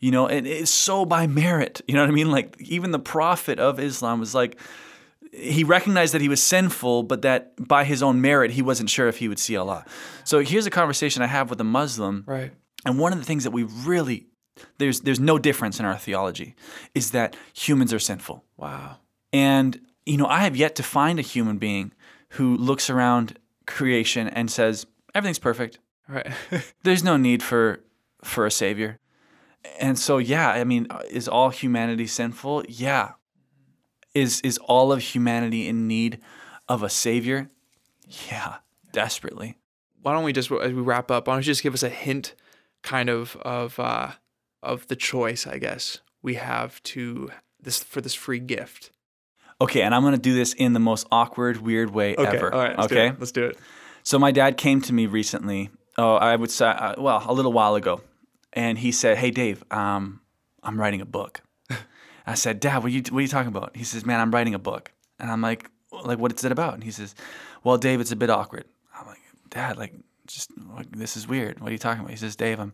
You 0.00 0.12
know, 0.12 0.28
and 0.28 0.46
it's 0.46 0.70
so 0.70 1.04
by 1.04 1.26
merit. 1.26 1.80
You 1.88 1.94
know 1.94 2.02
what 2.02 2.10
I 2.10 2.12
mean? 2.12 2.30
Like, 2.30 2.56
even 2.60 2.92
the 2.92 2.98
prophet 2.98 3.58
of 3.58 3.80
Islam 3.80 4.20
was 4.20 4.34
like, 4.34 4.58
he 5.32 5.64
recognized 5.64 6.14
that 6.14 6.20
he 6.20 6.28
was 6.28 6.42
sinful, 6.42 7.02
but 7.04 7.22
that 7.22 7.52
by 7.66 7.84
his 7.84 8.02
own 8.02 8.20
merit, 8.20 8.52
he 8.52 8.62
wasn't 8.62 8.90
sure 8.90 9.08
if 9.08 9.18
he 9.18 9.28
would 9.28 9.38
see 9.38 9.56
Allah. 9.56 9.84
So 10.24 10.40
here's 10.40 10.66
a 10.66 10.70
conversation 10.70 11.22
I 11.22 11.26
have 11.26 11.50
with 11.50 11.60
a 11.60 11.64
Muslim. 11.64 12.24
Right. 12.26 12.52
And 12.86 12.98
one 12.98 13.12
of 13.12 13.18
the 13.18 13.24
things 13.24 13.44
that 13.44 13.50
we 13.50 13.64
really, 13.64 14.26
there's, 14.78 15.00
there's 15.00 15.20
no 15.20 15.38
difference 15.38 15.80
in 15.80 15.84
our 15.84 15.98
theology, 15.98 16.54
is 16.94 17.10
that 17.10 17.36
humans 17.52 17.92
are 17.92 17.98
sinful. 17.98 18.44
Wow. 18.56 18.98
And, 19.32 19.80
you 20.06 20.16
know, 20.16 20.26
I 20.26 20.40
have 20.40 20.56
yet 20.56 20.76
to 20.76 20.82
find 20.82 21.18
a 21.18 21.22
human 21.22 21.58
being 21.58 21.92
who 22.30 22.56
looks 22.56 22.88
around 22.88 23.38
creation 23.66 24.28
and 24.28 24.50
says, 24.50 24.86
everything's 25.14 25.38
perfect. 25.38 25.78
Right. 26.08 26.32
There's 26.82 27.04
no 27.04 27.16
need 27.16 27.42
for 27.42 27.80
for 28.24 28.46
a 28.46 28.50
savior. 28.50 28.98
And 29.80 29.98
so 29.98 30.18
yeah, 30.18 30.50
I 30.50 30.64
mean, 30.64 30.86
is 31.10 31.28
all 31.28 31.50
humanity 31.50 32.06
sinful? 32.06 32.64
Yeah. 32.68 33.12
Is 34.14 34.40
is 34.40 34.58
all 34.58 34.92
of 34.92 35.00
humanity 35.00 35.68
in 35.68 35.86
need 35.86 36.20
of 36.68 36.82
a 36.82 36.88
savior? 36.88 37.50
Yeah, 38.30 38.56
desperately. 38.92 39.58
why 40.02 40.14
don't 40.14 40.24
we 40.24 40.32
just 40.32 40.50
as 40.50 40.72
we 40.72 40.80
wrap 40.80 41.10
up? 41.10 41.26
Why 41.26 41.34
don't 41.34 41.42
you 41.42 41.50
just 41.52 41.62
give 41.62 41.74
us 41.74 41.82
a 41.82 41.88
hint, 41.88 42.34
kind 42.82 43.08
of 43.10 43.36
of 43.42 43.78
uh, 43.78 44.12
of 44.62 44.86
the 44.88 44.96
choice, 44.96 45.46
I 45.46 45.58
guess 45.58 46.00
we 46.22 46.34
have 46.34 46.82
to 46.84 47.30
this 47.60 47.82
for 47.82 48.00
this 48.00 48.14
free 48.14 48.40
gift. 48.40 48.90
Okay, 49.60 49.82
and 49.82 49.94
I'm 49.94 50.02
going 50.02 50.14
to 50.14 50.20
do 50.20 50.34
this 50.34 50.52
in 50.52 50.72
the 50.72 50.80
most 50.80 51.06
awkward, 51.10 51.58
weird 51.58 51.90
way 51.90 52.14
ever. 52.16 52.52
All 52.52 52.60
right. 52.60 52.78
Let's 52.78 52.92
okay. 52.92 53.08
Do 53.08 53.14
it. 53.14 53.20
Let's 53.20 53.32
do 53.32 53.44
it. 53.46 53.58
So 54.04 54.18
my 54.18 54.30
dad 54.30 54.56
came 54.56 54.80
to 54.82 54.92
me 54.92 55.06
recently. 55.06 55.70
Oh, 55.96 56.14
I 56.14 56.36
would 56.36 56.50
say, 56.50 56.66
uh, 56.66 56.94
well, 56.96 57.24
a 57.26 57.32
little 57.32 57.52
while 57.52 57.74
ago, 57.74 58.00
and 58.52 58.78
he 58.78 58.92
said, 58.92 59.18
"Hey, 59.18 59.30
Dave, 59.30 59.62
um, 59.70 60.20
I'm 60.62 60.78
writing 60.80 61.00
a 61.00 61.06
book." 61.06 61.42
I 62.26 62.34
said, 62.34 62.60
"Dad, 62.60 62.78
what 62.78 62.86
are 62.86 62.88
you 62.88 63.02
what 63.10 63.18
are 63.18 63.22
you 63.22 63.28
talking 63.28 63.48
about?" 63.48 63.76
He 63.76 63.84
says, 63.84 64.04
"Man, 64.04 64.20
I'm 64.20 64.30
writing 64.30 64.54
a 64.54 64.58
book," 64.58 64.92
and 65.18 65.30
I'm 65.30 65.40
like, 65.40 65.70
"Like, 65.92 66.18
what 66.18 66.32
is 66.32 66.44
it 66.44 66.52
about?" 66.52 66.74
And 66.74 66.84
he 66.84 66.90
says, 66.90 67.14
"Well, 67.64 67.78
Dave, 67.78 68.00
it's 68.00 68.12
a 68.12 68.16
bit 68.16 68.30
awkward." 68.30 68.64
I'm 68.94 69.06
like, 69.06 69.20
"Dad, 69.50 69.76
like, 69.76 69.94
just 70.26 70.50
like, 70.76 70.90
this 70.92 71.16
is 71.16 71.26
weird. 71.26 71.60
What 71.60 71.70
are 71.70 71.72
you 71.72 71.78
talking 71.78 72.00
about?" 72.00 72.10
He 72.10 72.16
says, 72.16 72.36
"Dave, 72.36 72.60
I'm 72.60 72.72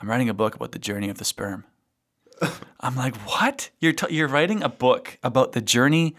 I'm 0.00 0.08
writing 0.08 0.28
a 0.28 0.34
book 0.34 0.54
about 0.54 0.72
the 0.72 0.78
journey 0.78 1.10
of 1.10 1.18
the 1.18 1.24
sperm." 1.24 1.64
I'm 2.80 2.96
like, 2.96 3.16
"What? 3.28 3.70
You're 3.78 3.92
t- 3.92 4.14
you're 4.14 4.28
writing 4.28 4.62
a 4.62 4.68
book 4.68 5.18
about 5.22 5.52
the 5.52 5.60
journey 5.60 6.16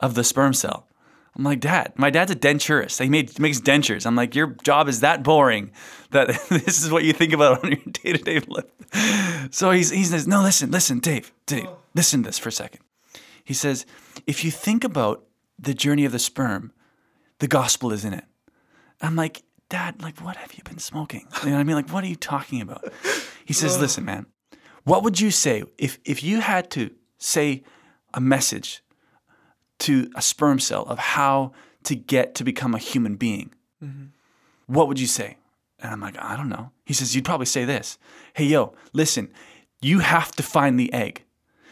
of 0.00 0.14
the 0.14 0.24
sperm 0.24 0.54
cell?" 0.54 0.86
I'm 1.34 1.44
like, 1.44 1.60
Dad, 1.60 1.94
my 1.96 2.10
dad's 2.10 2.30
a 2.30 2.36
denturist. 2.36 3.02
He 3.02 3.08
made, 3.08 3.38
makes 3.40 3.58
dentures. 3.58 4.04
I'm 4.04 4.16
like, 4.16 4.34
your 4.34 4.48
job 4.62 4.88
is 4.88 5.00
that 5.00 5.22
boring 5.22 5.70
that 6.10 6.28
this 6.50 6.82
is 6.82 6.90
what 6.90 7.04
you 7.04 7.12
think 7.14 7.32
about 7.32 7.64
on 7.64 7.70
your 7.70 7.80
day 7.86 8.12
to 8.12 8.18
day 8.18 8.40
life. 8.40 9.50
So 9.50 9.70
he's, 9.70 9.90
he 9.90 10.04
says, 10.04 10.26
No, 10.26 10.42
listen, 10.42 10.70
listen, 10.70 10.98
Dave, 10.98 11.32
Dave, 11.46 11.68
listen 11.94 12.22
to 12.22 12.28
this 12.28 12.38
for 12.38 12.50
a 12.50 12.52
second. 12.52 12.80
He 13.44 13.54
says, 13.54 13.86
If 14.26 14.44
you 14.44 14.50
think 14.50 14.84
about 14.84 15.24
the 15.58 15.72
journey 15.72 16.04
of 16.04 16.12
the 16.12 16.18
sperm, 16.18 16.72
the 17.38 17.48
gospel 17.48 17.92
is 17.92 18.04
in 18.04 18.12
it. 18.12 18.24
I'm 19.00 19.16
like, 19.16 19.42
Dad, 19.70 20.02
like, 20.02 20.20
what 20.20 20.36
have 20.36 20.52
you 20.52 20.62
been 20.64 20.78
smoking? 20.78 21.26
You 21.42 21.50
know 21.50 21.56
what 21.56 21.60
I 21.60 21.64
mean? 21.64 21.76
Like, 21.76 21.90
what 21.90 22.04
are 22.04 22.08
you 22.08 22.16
talking 22.16 22.60
about? 22.60 22.92
He 23.44 23.54
says, 23.54 23.80
Listen, 23.80 24.04
man, 24.04 24.26
what 24.84 25.02
would 25.02 25.18
you 25.18 25.30
say 25.30 25.64
if, 25.78 25.98
if 26.04 26.22
you 26.22 26.40
had 26.40 26.70
to 26.72 26.90
say 27.18 27.62
a 28.12 28.20
message 28.20 28.82
to 29.82 30.10
a 30.14 30.22
sperm 30.22 30.58
cell 30.58 30.84
of 30.84 30.98
how 30.98 31.52
to 31.84 31.94
get 31.94 32.34
to 32.36 32.44
become 32.44 32.74
a 32.74 32.78
human 32.78 33.16
being, 33.16 33.52
mm-hmm. 33.82 34.06
what 34.66 34.88
would 34.88 35.00
you 35.00 35.06
say? 35.06 35.36
And 35.80 35.92
I'm 35.92 36.00
like, 36.00 36.16
I 36.18 36.36
don't 36.36 36.48
know. 36.48 36.70
He 36.86 36.94
says, 36.94 37.14
You'd 37.14 37.24
probably 37.24 37.46
say 37.46 37.64
this 37.64 37.98
Hey, 38.34 38.44
yo, 38.44 38.74
listen, 38.92 39.32
you 39.80 39.98
have 39.98 40.32
to 40.32 40.42
find 40.42 40.78
the 40.78 40.92
egg. 40.92 41.24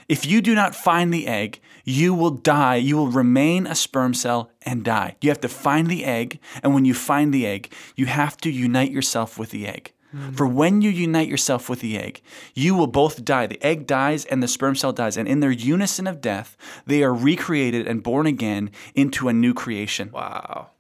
If 0.09 0.27
you 0.27 0.41
do 0.41 0.57
not 0.57 0.75
find 0.75 1.15
the 1.15 1.29
egg, 1.29 1.61
you 1.85 2.13
will 2.13 2.33
die. 2.33 2.75
You 2.75 2.97
will 2.97 3.07
remain 3.09 3.69
a 3.69 3.77
sperm 3.77 4.13
cell 4.13 4.51
and 4.63 4.83
die. 4.83 5.15
You 5.21 5.31
have 5.31 5.41
to 5.43 5.49
find 5.49 5.87
the 5.87 6.05
egg. 6.05 6.41
And 6.65 6.75
when 6.75 6.85
you 6.85 6.95
find 6.95 7.33
the 7.33 7.47
egg, 7.47 7.73
you 7.95 8.07
have 8.07 8.37
to 8.39 8.51
unite 8.51 8.91
yourself 8.91 9.39
with 9.39 9.51
the 9.51 9.69
egg. 9.69 9.93
Mm. 10.15 10.37
For 10.37 10.47
when 10.47 10.83
you 10.83 10.91
unite 10.91 11.29
yourself 11.29 11.69
with 11.69 11.81
the 11.81 11.99
egg, 11.99 12.23
you 12.55 12.75
will 12.75 12.87
both 12.87 13.25
die. 13.25 13.47
The 13.47 13.63
egg 13.65 13.87
dies 13.87 14.25
and 14.25 14.43
the 14.43 14.49
sperm 14.49 14.75
cell 14.75 14.93
dies. 14.93 15.17
And 15.17 15.29
in 15.29 15.41
their 15.41 15.51
unison 15.51 16.07
of 16.07 16.21
death, 16.21 16.57
they 16.87 17.03
are 17.03 17.15
recreated 17.15 17.87
and 17.87 18.03
born 18.03 18.27
again 18.27 18.71
into 18.95 19.29
a 19.29 19.33
new 19.33 19.55
creation. 19.55 20.11
Wow. 20.13 20.71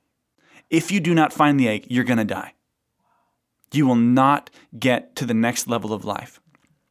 If 0.68 0.90
you 0.90 1.00
do 1.00 1.14
not 1.14 1.32
find 1.32 1.58
the 1.58 1.68
egg, 1.68 1.86
you're 1.88 2.04
going 2.04 2.18
to 2.18 2.24
die. 2.24 2.54
You 3.72 3.86
will 3.86 3.96
not 3.96 4.50
get 4.78 5.14
to 5.16 5.26
the 5.26 5.34
next 5.34 5.68
level 5.68 5.92
of 5.92 6.04
life. 6.04 6.40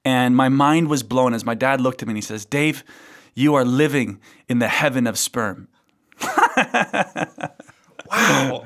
And 0.05 0.35
my 0.35 0.49
mind 0.49 0.87
was 0.87 1.03
blown 1.03 1.33
as 1.33 1.45
my 1.45 1.55
dad 1.55 1.81
looked 1.81 2.01
at 2.01 2.07
me 2.07 2.11
and 2.11 2.17
he 2.17 2.21
says, 2.21 2.45
Dave, 2.45 2.83
you 3.35 3.55
are 3.55 3.65
living 3.65 4.19
in 4.47 4.59
the 4.59 4.67
heaven 4.67 5.07
of 5.07 5.17
sperm. 5.17 5.67
Wow. 8.09 8.63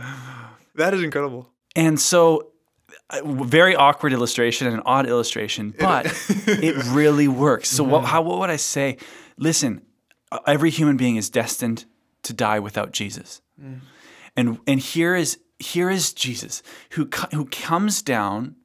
that 0.76 0.94
is 0.94 1.04
incredible. 1.04 1.50
And 1.76 2.00
so, 2.00 2.53
very 3.24 3.76
awkward 3.76 4.14
illustration 4.14 4.68
and 4.68 4.76
an 4.76 4.84
odd 4.86 5.08
illustration, 5.08 5.74
but 5.78 6.06
it 6.48 6.76
really 6.88 7.28
works. 7.28 7.70
So, 7.70 7.84
what, 7.84 8.06
how, 8.06 8.22
what 8.22 8.40
would 8.40 8.50
I 8.50 8.56
say? 8.56 8.98
Listen, 9.38 9.82
every 10.48 10.70
human 10.70 10.98
being 10.98 11.16
is 11.16 11.30
destined 11.30 11.86
to 12.24 12.34
die 12.34 12.60
without 12.60 12.92
Jesus. 12.92 13.42
Mm. 13.62 13.82
And, 14.36 14.60
and 14.66 14.80
here, 14.80 15.16
is, 15.16 15.40
here 15.60 15.90
is 15.90 16.14
Jesus 16.14 16.64
who, 16.92 17.10
who 17.32 17.46
comes 17.46 18.02
down. 18.02 18.56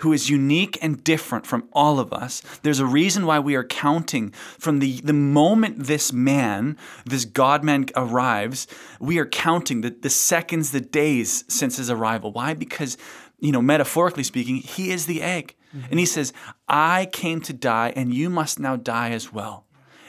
Who 0.00 0.12
is 0.12 0.28
unique 0.28 0.78
and 0.82 1.02
different 1.02 1.46
from 1.46 1.70
all 1.72 1.98
of 1.98 2.12
us. 2.12 2.42
There's 2.60 2.80
a 2.80 2.84
reason 2.84 3.24
why 3.24 3.38
we 3.38 3.54
are 3.54 3.64
counting 3.64 4.30
from 4.58 4.80
the, 4.80 5.00
the 5.00 5.14
moment 5.14 5.86
this 5.86 6.12
man, 6.12 6.76
this 7.06 7.24
God 7.24 7.64
man 7.64 7.86
arrives, 7.96 8.66
we 9.00 9.18
are 9.18 9.24
counting 9.24 9.80
the, 9.80 9.88
the 9.88 10.10
seconds, 10.10 10.70
the 10.70 10.82
days 10.82 11.44
since 11.48 11.78
his 11.78 11.88
arrival. 11.88 12.30
Why? 12.30 12.52
Because 12.52 12.98
you 13.38 13.52
know, 13.52 13.62
metaphorically 13.62 14.22
speaking, 14.22 14.56
he 14.56 14.90
is 14.90 15.06
the 15.06 15.22
egg. 15.22 15.54
And 15.90 16.00
he 16.00 16.06
says, 16.06 16.32
I 16.68 17.08
came 17.12 17.42
to 17.42 17.52
die, 17.52 17.92
and 17.94 18.14
you 18.14 18.30
must 18.30 18.58
now 18.58 18.76
die 18.76 19.10
as 19.10 19.32
well. 19.32 19.66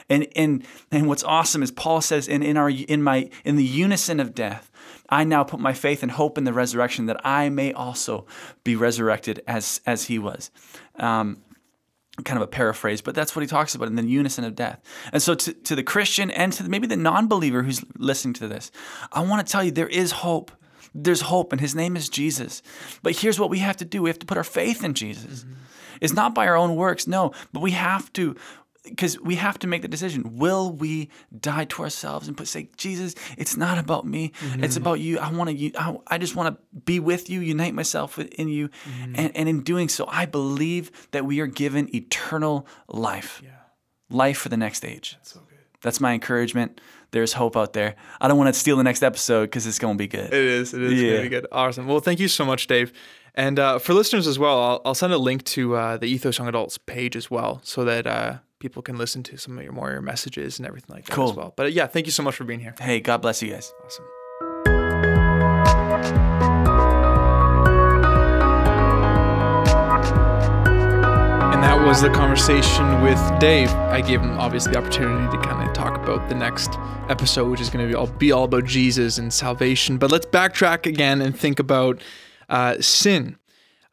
And 0.08 0.26
and 0.34 0.64
and 0.90 1.06
what's 1.06 1.22
awesome 1.24 1.62
is 1.62 1.70
Paul 1.70 2.00
says, 2.00 2.28
in, 2.28 2.42
in 2.42 2.56
our 2.56 2.70
in 2.70 3.02
my 3.02 3.28
in 3.44 3.56
the 3.56 3.64
unison 3.64 4.20
of 4.20 4.34
death, 4.34 4.70
I 5.10 5.24
now 5.24 5.44
put 5.44 5.60
my 5.60 5.74
faith 5.74 6.02
and 6.02 6.12
hope 6.12 6.38
in 6.38 6.44
the 6.44 6.52
resurrection 6.52 7.06
that 7.06 7.20
I 7.26 7.50
may 7.50 7.72
also 7.72 8.26
be 8.64 8.74
resurrected 8.74 9.42
as 9.46 9.80
as 9.86 10.04
he 10.04 10.18
was. 10.18 10.50
Um, 10.96 11.42
kind 12.24 12.36
of 12.36 12.42
a 12.42 12.50
paraphrase, 12.50 13.00
but 13.00 13.14
that's 13.14 13.36
what 13.36 13.42
he 13.42 13.46
talks 13.46 13.74
about 13.74 13.88
in 13.88 13.94
the 13.94 14.06
unison 14.06 14.44
of 14.44 14.54
death. 14.54 14.80
And 15.12 15.22
so, 15.22 15.34
to, 15.34 15.52
to 15.52 15.76
the 15.76 15.82
Christian 15.82 16.30
and 16.30 16.52
to 16.54 16.68
maybe 16.68 16.86
the 16.86 16.96
non 16.96 17.28
believer 17.28 17.62
who's 17.62 17.84
listening 17.96 18.34
to 18.34 18.48
this, 18.48 18.70
I 19.12 19.20
want 19.20 19.46
to 19.46 19.50
tell 19.50 19.62
you 19.62 19.70
there 19.70 19.88
is 19.88 20.12
hope. 20.12 20.50
There's 20.94 21.22
hope, 21.22 21.52
and 21.52 21.60
his 21.60 21.74
name 21.74 21.96
is 21.96 22.08
Jesus. 22.08 22.62
But 23.02 23.16
here's 23.16 23.38
what 23.38 23.50
we 23.50 23.58
have 23.58 23.76
to 23.78 23.84
do 23.84 24.02
we 24.02 24.10
have 24.10 24.18
to 24.20 24.26
put 24.26 24.38
our 24.38 24.44
faith 24.44 24.84
in 24.84 24.94
Jesus. 24.94 25.44
Mm-hmm. 25.44 25.52
It's 26.00 26.12
not 26.12 26.34
by 26.34 26.46
our 26.46 26.56
own 26.56 26.76
works, 26.76 27.06
no, 27.06 27.32
but 27.52 27.60
we 27.60 27.72
have 27.72 28.12
to. 28.14 28.36
Because 28.84 29.20
we 29.20 29.34
have 29.34 29.58
to 29.58 29.66
make 29.66 29.82
the 29.82 29.88
decision: 29.88 30.38
Will 30.38 30.72
we 30.72 31.10
die 31.38 31.66
to 31.66 31.82
ourselves 31.82 32.26
and 32.26 32.36
put 32.36 32.48
say, 32.48 32.70
Jesus, 32.76 33.14
it's 33.36 33.56
not 33.56 33.76
about 33.76 34.06
me; 34.06 34.32
mm-hmm. 34.40 34.64
it's 34.64 34.76
about 34.76 35.00
you. 35.00 35.18
I 35.18 35.30
want 35.30 35.50
to. 35.50 35.72
I, 35.76 35.96
I 36.06 36.18
just 36.18 36.34
want 36.34 36.56
to 36.56 36.78
be 36.78 36.98
with 36.98 37.28
you, 37.28 37.40
unite 37.40 37.74
myself 37.74 38.18
in 38.18 38.48
you, 38.48 38.68
mm-hmm. 38.68 39.14
and, 39.16 39.36
and 39.36 39.48
in 39.48 39.62
doing 39.62 39.90
so, 39.90 40.06
I 40.08 40.24
believe 40.24 40.90
that 41.10 41.26
we 41.26 41.40
are 41.40 41.46
given 41.46 41.94
eternal 41.94 42.66
life, 42.86 43.42
life 44.08 44.38
for 44.38 44.48
the 44.48 44.56
next 44.56 44.84
age. 44.84 45.18
That's 45.82 46.00
my 46.00 46.12
encouragement. 46.12 46.80
There's 47.10 47.32
hope 47.32 47.56
out 47.56 47.72
there. 47.72 47.94
I 48.20 48.28
don't 48.28 48.36
want 48.38 48.52
to 48.52 48.58
steal 48.58 48.76
the 48.76 48.82
next 48.84 49.02
episode 49.02 49.44
because 49.46 49.66
it's 49.66 49.78
going 49.78 49.96
to 49.96 49.98
be 49.98 50.08
good. 50.08 50.26
It 50.26 50.34
is. 50.34 50.74
It 50.74 50.82
is 50.82 50.92
Yeah. 50.92 51.08
going 51.10 51.16
to 51.16 51.22
be 51.22 51.28
good. 51.30 51.46
Awesome. 51.50 51.86
Well, 51.86 52.00
thank 52.00 52.20
you 52.20 52.28
so 52.28 52.44
much, 52.44 52.66
Dave. 52.66 52.92
And 53.34 53.58
uh, 53.58 53.78
for 53.78 53.94
listeners 53.94 54.26
as 54.26 54.38
well, 54.38 54.60
I'll, 54.60 54.82
I'll 54.84 54.94
send 54.94 55.12
a 55.12 55.18
link 55.18 55.44
to 55.44 55.76
uh, 55.76 55.96
the 55.96 56.06
Ethos 56.06 56.38
Young 56.38 56.48
Adults 56.48 56.76
page 56.76 57.14
as 57.16 57.30
well, 57.30 57.60
so 57.62 57.84
that 57.84 58.06
uh, 58.06 58.38
people 58.58 58.82
can 58.82 58.98
listen 58.98 59.22
to 59.22 59.36
some 59.38 59.56
of 59.56 59.62
your 59.64 59.72
more 59.72 59.90
your 59.92 60.02
messages 60.02 60.58
and 60.58 60.66
everything 60.66 60.94
like 60.96 61.04
that 61.06 61.12
Cool. 61.12 61.30
as 61.30 61.36
well. 61.36 61.54
But 61.56 61.72
yeah, 61.72 61.86
thank 61.86 62.06
you 62.06 62.12
so 62.12 62.22
much 62.22 62.34
for 62.34 62.44
being 62.44 62.60
here. 62.60 62.74
Hey, 62.80 63.00
God 63.00 63.22
bless 63.22 63.40
you 63.42 63.52
guys. 63.52 63.72
Awesome. 63.86 64.04
Was 71.88 72.02
the 72.02 72.10
conversation 72.10 73.00
with 73.00 73.18
Dave. 73.40 73.70
I 73.70 74.02
gave 74.02 74.20
him 74.20 74.38
obviously 74.38 74.72
the 74.72 74.78
opportunity 74.78 75.34
to 75.34 75.42
kind 75.42 75.66
of 75.66 75.74
talk 75.74 75.96
about 75.96 76.28
the 76.28 76.34
next 76.34 76.72
episode, 77.08 77.48
which 77.48 77.62
is 77.62 77.70
going 77.70 77.82
to 77.82 77.90
be 77.90 77.94
all, 77.94 78.06
be 78.06 78.30
all 78.30 78.44
about 78.44 78.66
Jesus 78.66 79.16
and 79.16 79.32
salvation. 79.32 79.96
But 79.96 80.10
let's 80.10 80.26
backtrack 80.26 80.84
again 80.84 81.22
and 81.22 81.34
think 81.34 81.58
about 81.58 82.02
uh, 82.50 82.78
sin. 82.82 83.38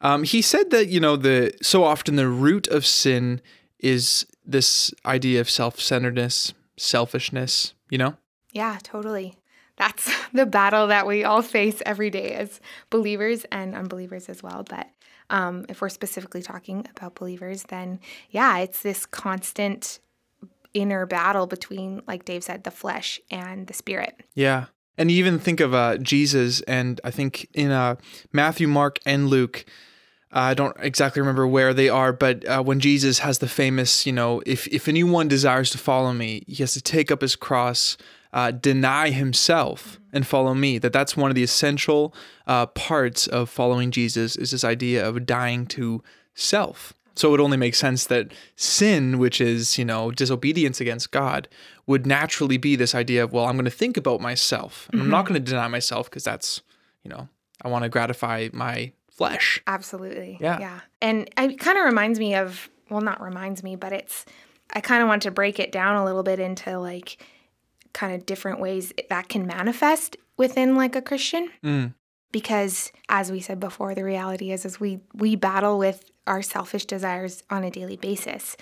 Um, 0.02 0.24
he 0.24 0.42
said 0.42 0.68
that 0.72 0.88
you 0.88 1.00
know 1.00 1.16
the 1.16 1.54
so 1.62 1.84
often 1.84 2.16
the 2.16 2.28
root 2.28 2.68
of 2.68 2.84
sin 2.84 3.40
is 3.78 4.26
this 4.44 4.92
idea 5.06 5.40
of 5.40 5.48
self-centeredness, 5.48 6.52
selfishness. 6.76 7.72
You 7.88 7.96
know, 7.96 8.16
Yeah, 8.52 8.76
totally. 8.82 9.36
That's 9.76 10.12
the 10.34 10.44
battle 10.44 10.88
that 10.88 11.06
we 11.06 11.24
all 11.24 11.40
face 11.40 11.82
every 11.86 12.10
day 12.10 12.32
as 12.32 12.60
believers 12.90 13.46
and 13.50 13.74
unbelievers 13.74 14.28
as 14.28 14.42
well. 14.42 14.66
But 14.68 14.86
um, 15.30 15.66
if 15.68 15.80
we're 15.80 15.88
specifically 15.88 16.42
talking 16.42 16.86
about 16.96 17.14
believers, 17.14 17.64
then 17.64 18.00
yeah, 18.30 18.58
it's 18.58 18.82
this 18.82 19.06
constant 19.06 20.00
inner 20.74 21.06
battle 21.06 21.46
between, 21.46 22.02
like 22.06 22.24
Dave 22.24 22.44
said, 22.44 22.64
the 22.64 22.70
flesh 22.70 23.20
and 23.30 23.66
the 23.66 23.74
spirit. 23.74 24.22
Yeah. 24.34 24.66
And 24.98 25.10
you 25.10 25.18
even 25.18 25.38
think 25.38 25.60
of 25.60 25.74
uh, 25.74 25.98
Jesus, 25.98 26.62
and 26.62 27.00
I 27.04 27.10
think 27.10 27.48
in 27.52 27.70
uh, 27.70 27.96
Matthew, 28.32 28.66
Mark, 28.66 28.98
and 29.04 29.28
Luke, 29.28 29.66
uh, 30.32 30.40
I 30.40 30.54
don't 30.54 30.76
exactly 30.80 31.20
remember 31.20 31.46
where 31.46 31.74
they 31.74 31.88
are, 31.88 32.12
but 32.12 32.46
uh, 32.46 32.62
when 32.62 32.80
Jesus 32.80 33.20
has 33.20 33.38
the 33.38 33.48
famous, 33.48 34.06
you 34.06 34.12
know, 34.12 34.42
if, 34.46 34.66
if 34.68 34.88
anyone 34.88 35.28
desires 35.28 35.70
to 35.70 35.78
follow 35.78 36.12
me, 36.12 36.44
he 36.46 36.56
has 36.56 36.72
to 36.72 36.80
take 36.80 37.10
up 37.10 37.20
his 37.20 37.36
cross, 37.36 37.96
uh, 38.36 38.50
deny 38.50 39.08
himself, 39.08 39.98
and 40.12 40.26
follow 40.26 40.54
me. 40.54 40.78
That 40.78 40.92
that's 40.92 41.16
one 41.16 41.30
of 41.30 41.34
the 41.34 41.42
essential 41.42 42.14
uh, 42.46 42.66
parts 42.66 43.26
of 43.26 43.48
following 43.48 43.90
Jesus 43.90 44.36
is 44.36 44.50
this 44.50 44.62
idea 44.62 45.08
of 45.08 45.24
dying 45.24 45.64
to 45.68 46.02
self. 46.34 46.92
So 47.14 47.28
it 47.28 47.30
would 47.30 47.40
only 47.40 47.56
make 47.56 47.74
sense 47.74 48.04
that 48.06 48.32
sin, 48.54 49.18
which 49.18 49.40
is, 49.40 49.78
you 49.78 49.86
know, 49.86 50.10
disobedience 50.10 50.82
against 50.82 51.12
God, 51.12 51.48
would 51.86 52.06
naturally 52.06 52.58
be 52.58 52.76
this 52.76 52.94
idea 52.94 53.24
of, 53.24 53.32
well, 53.32 53.46
I'm 53.46 53.56
going 53.56 53.64
to 53.64 53.70
think 53.70 53.96
about 53.96 54.20
myself. 54.20 54.90
And 54.92 55.00
I'm 55.00 55.08
not 55.08 55.24
going 55.24 55.42
to 55.42 55.50
deny 55.50 55.66
myself 55.68 56.10
because 56.10 56.24
that's, 56.24 56.60
you 57.02 57.10
know, 57.10 57.30
I 57.62 57.68
want 57.68 57.84
to 57.84 57.88
gratify 57.88 58.50
my 58.52 58.92
flesh. 59.10 59.62
Absolutely. 59.66 60.36
Yeah. 60.42 60.58
Yeah. 60.60 60.80
And 61.00 61.30
it 61.38 61.58
kind 61.58 61.78
of 61.78 61.86
reminds 61.86 62.18
me 62.18 62.34
of, 62.34 62.68
well, 62.90 63.00
not 63.00 63.22
reminds 63.22 63.62
me, 63.62 63.76
but 63.76 63.94
it's, 63.94 64.26
I 64.74 64.82
kind 64.82 65.00
of 65.02 65.08
want 65.08 65.22
to 65.22 65.30
break 65.30 65.58
it 65.58 65.72
down 65.72 65.96
a 65.96 66.04
little 66.04 66.22
bit 66.22 66.38
into 66.38 66.78
like 66.78 67.16
kind 67.96 68.14
of 68.14 68.26
different 68.26 68.60
ways 68.60 68.92
that 69.08 69.30
can 69.30 69.46
manifest 69.46 70.18
within 70.36 70.76
like 70.76 70.94
a 70.94 71.00
Christian. 71.00 71.48
Mm. 71.64 71.94
Because 72.30 72.92
as 73.08 73.32
we 73.32 73.40
said 73.40 73.58
before, 73.58 73.94
the 73.94 74.04
reality 74.04 74.52
is, 74.52 74.66
is 74.66 74.78
we, 74.78 75.00
we 75.14 75.34
battle 75.34 75.78
with 75.78 76.04
our 76.26 76.42
selfish 76.42 76.84
desires 76.84 77.42
on 77.48 77.64
a 77.64 77.70
daily 77.70 77.96
basis. 77.96 78.54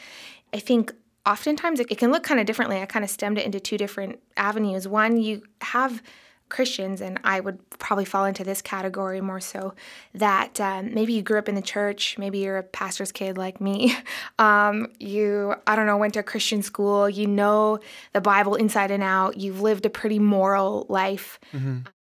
I 0.53 0.61
think 0.61 0.95
oftentimes 1.27 1.81
it, 1.81 1.91
it 1.91 1.99
can 1.99 2.13
look 2.13 2.23
kind 2.23 2.39
of 2.39 2.47
differently. 2.47 2.81
I 2.81 2.87
kind 2.87 3.05
of 3.05 3.11
stemmed 3.11 3.39
it 3.39 3.45
into 3.45 3.59
two 3.59 3.77
different 3.77 4.21
avenues. 4.37 4.87
One, 4.87 5.17
you 5.17 5.43
have 5.63 6.01
Christians, 6.49 7.01
and 7.01 7.19
I 7.25 7.41
would 7.41 7.59
probably 7.79 8.05
fall 8.05 8.25
into 8.25 8.45
this 8.45 8.63
category 8.63 9.21
more 9.21 9.41
so 9.41 9.75
that 10.15 10.61
um, 10.61 10.95
maybe 10.95 11.13
you 11.13 11.23
grew 11.23 11.39
up 11.39 11.49
in 11.49 11.55
the 11.55 11.63
church, 11.63 12.17
maybe 12.19 12.39
you're 12.39 12.59
a 12.59 12.63
pastor's 12.63 13.13
kid 13.13 13.39
like 13.39 13.61
me. 13.61 13.97
Um, 14.39 14.89
you, 14.99 15.55
I 15.67 15.77
don't 15.77 15.87
know, 15.87 15.97
went 15.97 16.15
to 16.15 16.21
a 16.21 16.25
Christian 16.25 16.61
school, 16.63 17.09
you 17.09 17.27
know 17.27 17.79
the 18.13 18.21
Bible 18.21 18.57
inside 18.57 18.91
and 18.91 19.03
out, 19.03 19.37
you've 19.37 19.61
lived 19.61 19.87
a 19.87 19.91
pretty 19.91 20.19
moral 20.19 20.87
life. 20.89 21.39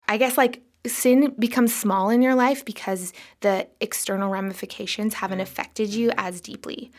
I 0.08 0.18
guess 0.18 0.38
like 0.38 0.62
sin 0.86 1.34
becomes 1.40 1.74
small 1.74 2.10
in 2.10 2.22
your 2.22 2.36
life 2.36 2.66
because 2.66 3.14
the 3.40 3.68
external 3.80 4.30
ramifications 4.30 5.14
haven't 5.14 5.40
affected 5.40 5.94
you 5.94 6.12
as 6.18 6.42
deeply. 6.42 6.92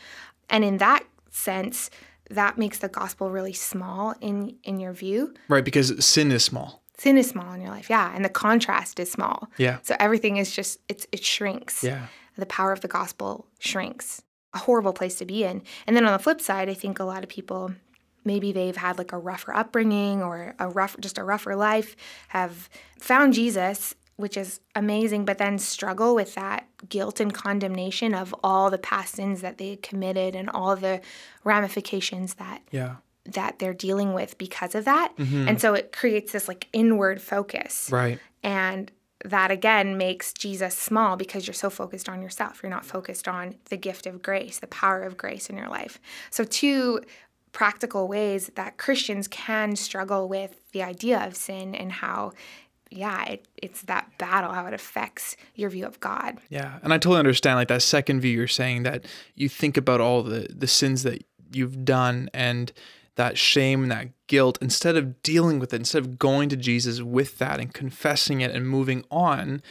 And 0.49 0.63
in 0.63 0.77
that 0.77 1.03
sense, 1.29 1.89
that 2.29 2.57
makes 2.57 2.79
the 2.79 2.89
gospel 2.89 3.29
really 3.29 3.53
small 3.53 4.15
in 4.21 4.55
in 4.63 4.79
your 4.79 4.93
view. 4.93 5.33
Right. 5.49 5.65
Because 5.65 6.03
sin 6.03 6.31
is 6.31 6.43
small. 6.43 6.80
Sin 7.01 7.17
is 7.17 7.29
small 7.29 7.51
in 7.53 7.61
your 7.61 7.71
life, 7.71 7.89
yeah, 7.89 8.13
and 8.15 8.23
the 8.23 8.29
contrast 8.29 8.99
is 8.99 9.11
small. 9.11 9.49
Yeah. 9.57 9.79
So 9.81 9.95
everything 9.99 10.37
is 10.37 10.55
just 10.55 10.77
it's 10.87 11.07
it 11.11 11.23
shrinks. 11.23 11.83
Yeah. 11.83 12.05
The 12.37 12.45
power 12.45 12.71
of 12.71 12.81
the 12.81 12.87
gospel 12.87 13.47
shrinks. 13.57 14.21
A 14.53 14.59
horrible 14.59 14.93
place 14.93 15.15
to 15.15 15.25
be 15.25 15.43
in. 15.43 15.63
And 15.87 15.95
then 15.95 16.05
on 16.05 16.13
the 16.13 16.19
flip 16.19 16.39
side, 16.41 16.69
I 16.69 16.75
think 16.75 16.99
a 16.99 17.03
lot 17.03 17.23
of 17.23 17.29
people 17.29 17.73
maybe 18.23 18.51
they've 18.51 18.77
had 18.77 18.99
like 18.99 19.13
a 19.13 19.17
rougher 19.17 19.51
upbringing 19.51 20.21
or 20.21 20.53
a 20.59 20.69
rough 20.69 20.95
just 20.99 21.17
a 21.17 21.23
rougher 21.23 21.55
life, 21.55 21.95
have 22.27 22.69
found 22.99 23.33
Jesus, 23.33 23.95
which 24.17 24.37
is 24.37 24.59
amazing, 24.75 25.25
but 25.25 25.39
then 25.39 25.57
struggle 25.57 26.13
with 26.13 26.35
that 26.35 26.67
guilt 26.87 27.19
and 27.19 27.33
condemnation 27.33 28.13
of 28.13 28.35
all 28.43 28.69
the 28.69 28.77
past 28.77 29.15
sins 29.15 29.41
that 29.41 29.57
they 29.57 29.71
had 29.71 29.81
committed 29.81 30.35
and 30.35 30.51
all 30.51 30.75
the 30.75 31.01
ramifications 31.43 32.35
that 32.35 32.61
Yeah. 32.69 32.97
That 33.25 33.59
they're 33.59 33.73
dealing 33.73 34.13
with 34.13 34.37
because 34.37 34.75
of 34.75 34.85
that. 34.85 35.13
Mm-hmm. 35.17 35.47
And 35.47 35.61
so 35.61 35.73
it 35.73 35.91
creates 35.91 36.31
this 36.31 36.47
like 36.47 36.67
inward 36.73 37.21
focus. 37.21 37.89
Right. 37.91 38.19
And 38.43 38.91
that 39.25 39.51
again 39.51 39.97
makes 39.97 40.33
Jesus 40.33 40.75
small 40.75 41.15
because 41.15 41.45
you're 41.45 41.53
so 41.53 41.69
focused 41.69 42.09
on 42.09 42.21
yourself. 42.21 42.61
You're 42.63 42.71
not 42.71 42.85
focused 42.85 43.27
on 43.27 43.55
the 43.69 43.77
gift 43.77 44.07
of 44.07 44.21
grace, 44.21 44.59
the 44.59 44.67
power 44.67 45.03
of 45.03 45.17
grace 45.17 45.49
in 45.49 45.57
your 45.57 45.69
life. 45.69 45.99
So, 46.29 46.43
two 46.43 47.01
practical 47.51 48.07
ways 48.07 48.49
that 48.55 48.77
Christians 48.77 49.27
can 49.27 49.75
struggle 49.75 50.27
with 50.27 50.71
the 50.71 50.81
idea 50.81 51.19
of 51.25 51.35
sin 51.35 51.75
and 51.75 51.91
how, 51.91 52.31
yeah, 52.89 53.25
it, 53.25 53.45
it's 53.57 53.81
that 53.83 54.17
battle, 54.17 54.53
how 54.53 54.65
it 54.67 54.73
affects 54.73 55.35
your 55.53 55.69
view 55.69 55.85
of 55.85 55.99
God. 55.99 56.39
Yeah, 56.49 56.79
and 56.81 56.93
I 56.93 56.97
totally 56.97 57.19
understand 57.19 57.57
like 57.57 57.67
that 57.67 57.81
second 57.81 58.21
view 58.21 58.31
you're 58.31 58.47
saying 58.47 58.83
that 58.83 59.05
you 59.35 59.49
think 59.49 59.77
about 59.77 60.01
all 60.01 60.23
the 60.23 60.47
the 60.49 60.67
sins 60.67 61.03
that 61.03 61.23
you've 61.53 61.83
done 61.85 62.29
and 62.33 62.71
that 63.15 63.37
shame 63.37 63.83
and 63.83 63.91
that 63.91 64.09
guilt 64.27 64.57
instead 64.61 64.95
of 64.95 65.21
dealing 65.23 65.59
with 65.59 65.73
it 65.73 65.77
instead 65.77 66.01
of 66.01 66.17
going 66.17 66.49
to 66.49 66.55
Jesus 66.55 67.01
with 67.01 67.37
that 67.39 67.59
and 67.59 67.73
confessing 67.73 68.41
it 68.41 68.51
and 68.51 68.67
moving 68.67 69.03
on 69.11 69.61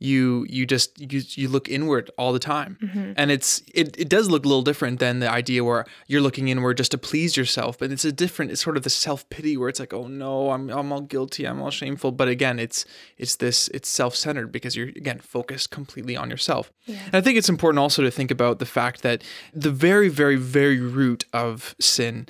you 0.00 0.46
you 0.48 0.66
just 0.66 0.98
you 0.98 1.20
you 1.36 1.46
look 1.48 1.68
inward 1.68 2.10
all 2.16 2.32
the 2.32 2.38
time. 2.38 2.78
Mm-hmm. 2.82 3.12
and 3.16 3.30
it's 3.30 3.62
it, 3.74 3.98
it 3.98 4.08
does 4.08 4.30
look 4.30 4.44
a 4.44 4.48
little 4.48 4.62
different 4.62 4.98
than 4.98 5.20
the 5.20 5.30
idea 5.30 5.62
where 5.62 5.84
you're 6.06 6.22
looking 6.22 6.48
inward 6.48 6.78
just 6.78 6.90
to 6.92 6.98
please 6.98 7.36
yourself 7.36 7.78
but 7.78 7.92
it's 7.92 8.04
a 8.04 8.10
different 8.10 8.50
it's 8.50 8.62
sort 8.62 8.76
of 8.78 8.82
the 8.82 8.90
self-pity 8.90 9.56
where 9.56 9.68
it's 9.68 9.78
like 9.78 9.92
oh 9.92 10.06
no 10.06 10.50
i'm 10.50 10.70
i'm 10.70 10.90
all 10.90 11.02
guilty 11.02 11.44
i'm 11.44 11.60
all 11.60 11.70
shameful. 11.70 12.10
But 12.10 12.28
again 12.28 12.58
it's 12.58 12.86
it's 13.18 13.36
this 13.36 13.68
it's 13.68 13.88
self-centered 13.88 14.50
because 14.50 14.74
you're 14.74 14.88
again 14.88 15.18
focused 15.18 15.70
completely 15.70 16.16
on 16.16 16.30
yourself. 16.30 16.72
And 16.88 17.14
i 17.14 17.20
think 17.20 17.36
it's 17.36 17.50
important 17.50 17.78
also 17.78 18.02
to 18.02 18.10
think 18.10 18.30
about 18.30 18.58
the 18.58 18.66
fact 18.66 19.02
that 19.02 19.22
the 19.52 19.70
very 19.70 20.08
very 20.08 20.36
very 20.36 20.80
root 20.80 21.26
of 21.32 21.74
sin 21.78 22.26